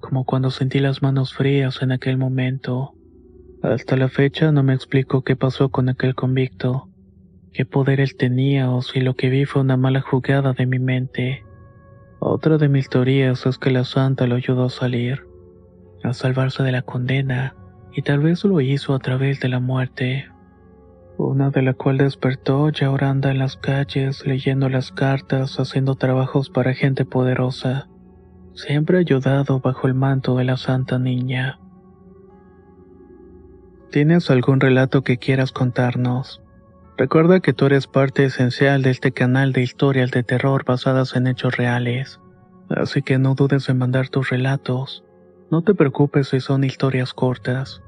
como 0.00 0.24
cuando 0.24 0.50
sentí 0.50 0.78
las 0.78 1.02
manos 1.02 1.34
frías 1.34 1.82
en 1.82 1.90
aquel 1.90 2.18
momento. 2.18 2.92
Hasta 3.62 3.96
la 3.96 4.08
fecha 4.08 4.52
no 4.52 4.62
me 4.62 4.74
explico 4.74 5.22
qué 5.22 5.34
pasó 5.34 5.70
con 5.70 5.88
aquel 5.88 6.14
convicto, 6.14 6.88
qué 7.52 7.64
poder 7.64 8.00
él 8.00 8.16
tenía 8.16 8.70
o 8.70 8.82
si 8.82 9.00
lo 9.00 9.14
que 9.14 9.30
vi 9.30 9.44
fue 9.44 9.62
una 9.62 9.76
mala 9.76 10.00
jugada 10.00 10.52
de 10.52 10.66
mi 10.66 10.78
mente. 10.78 11.44
Otra 12.20 12.58
de 12.58 12.68
mis 12.68 12.88
teorías 12.88 13.46
es 13.46 13.58
que 13.58 13.70
la 13.70 13.84
santa 13.84 14.26
lo 14.26 14.34
ayudó 14.34 14.64
a 14.64 14.70
salir, 14.70 15.26
a 16.02 16.12
salvarse 16.12 16.62
de 16.62 16.72
la 16.72 16.82
condena, 16.82 17.54
y 17.92 18.02
tal 18.02 18.20
vez 18.20 18.44
lo 18.44 18.60
hizo 18.60 18.94
a 18.94 18.98
través 18.98 19.40
de 19.40 19.48
la 19.48 19.60
muerte. 19.60 20.28
Una 21.16 21.50
de 21.50 21.62
la 21.62 21.74
cual 21.74 21.98
despertó 21.98 22.70
y 22.70 22.84
ahora 22.84 23.10
anda 23.10 23.30
en 23.30 23.38
las 23.38 23.56
calles 23.56 24.24
leyendo 24.26 24.68
las 24.68 24.92
cartas, 24.92 25.58
haciendo 25.58 25.96
trabajos 25.96 26.50
para 26.50 26.74
gente 26.74 27.04
poderosa, 27.04 27.88
siempre 28.54 28.98
ayudado 28.98 29.60
bajo 29.60 29.86
el 29.86 29.94
manto 29.94 30.36
de 30.36 30.44
la 30.44 30.56
Santa 30.56 30.98
Niña. 30.98 31.58
¿Tienes 33.90 34.30
algún 34.30 34.60
relato 34.60 35.02
que 35.02 35.18
quieras 35.18 35.50
contarnos? 35.50 36.42
Recuerda 36.98 37.38
que 37.38 37.52
tú 37.52 37.66
eres 37.66 37.86
parte 37.86 38.24
esencial 38.24 38.82
de 38.82 38.90
este 38.90 39.12
canal 39.12 39.52
de 39.52 39.62
historias 39.62 40.10
de 40.10 40.24
terror 40.24 40.64
basadas 40.64 41.14
en 41.14 41.28
hechos 41.28 41.56
reales, 41.56 42.18
así 42.70 43.02
que 43.02 43.18
no 43.18 43.36
dudes 43.36 43.68
en 43.68 43.78
mandar 43.78 44.08
tus 44.08 44.30
relatos. 44.30 45.04
No 45.48 45.62
te 45.62 45.74
preocupes 45.74 46.28
si 46.28 46.40
son 46.40 46.64
historias 46.64 47.14
cortas. 47.14 47.82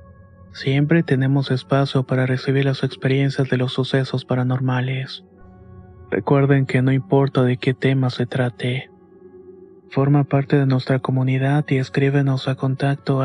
Siempre 0.52 1.02
tenemos 1.02 1.50
espacio 1.50 2.04
para 2.04 2.24
recibir 2.24 2.64
las 2.66 2.84
experiencias 2.84 3.50
de 3.50 3.56
los 3.56 3.72
sucesos 3.72 4.24
paranormales. 4.24 5.24
Recuerden 6.08 6.64
que 6.64 6.80
no 6.80 6.92
importa 6.92 7.42
de 7.42 7.56
qué 7.56 7.74
tema 7.74 8.10
se 8.10 8.26
trate. 8.26 8.90
Forma 9.90 10.22
parte 10.22 10.56
de 10.56 10.66
nuestra 10.66 11.00
comunidad 11.00 11.64
y 11.68 11.78
escríbenos 11.78 12.46
a 12.46 12.54
contacto. 12.54 13.24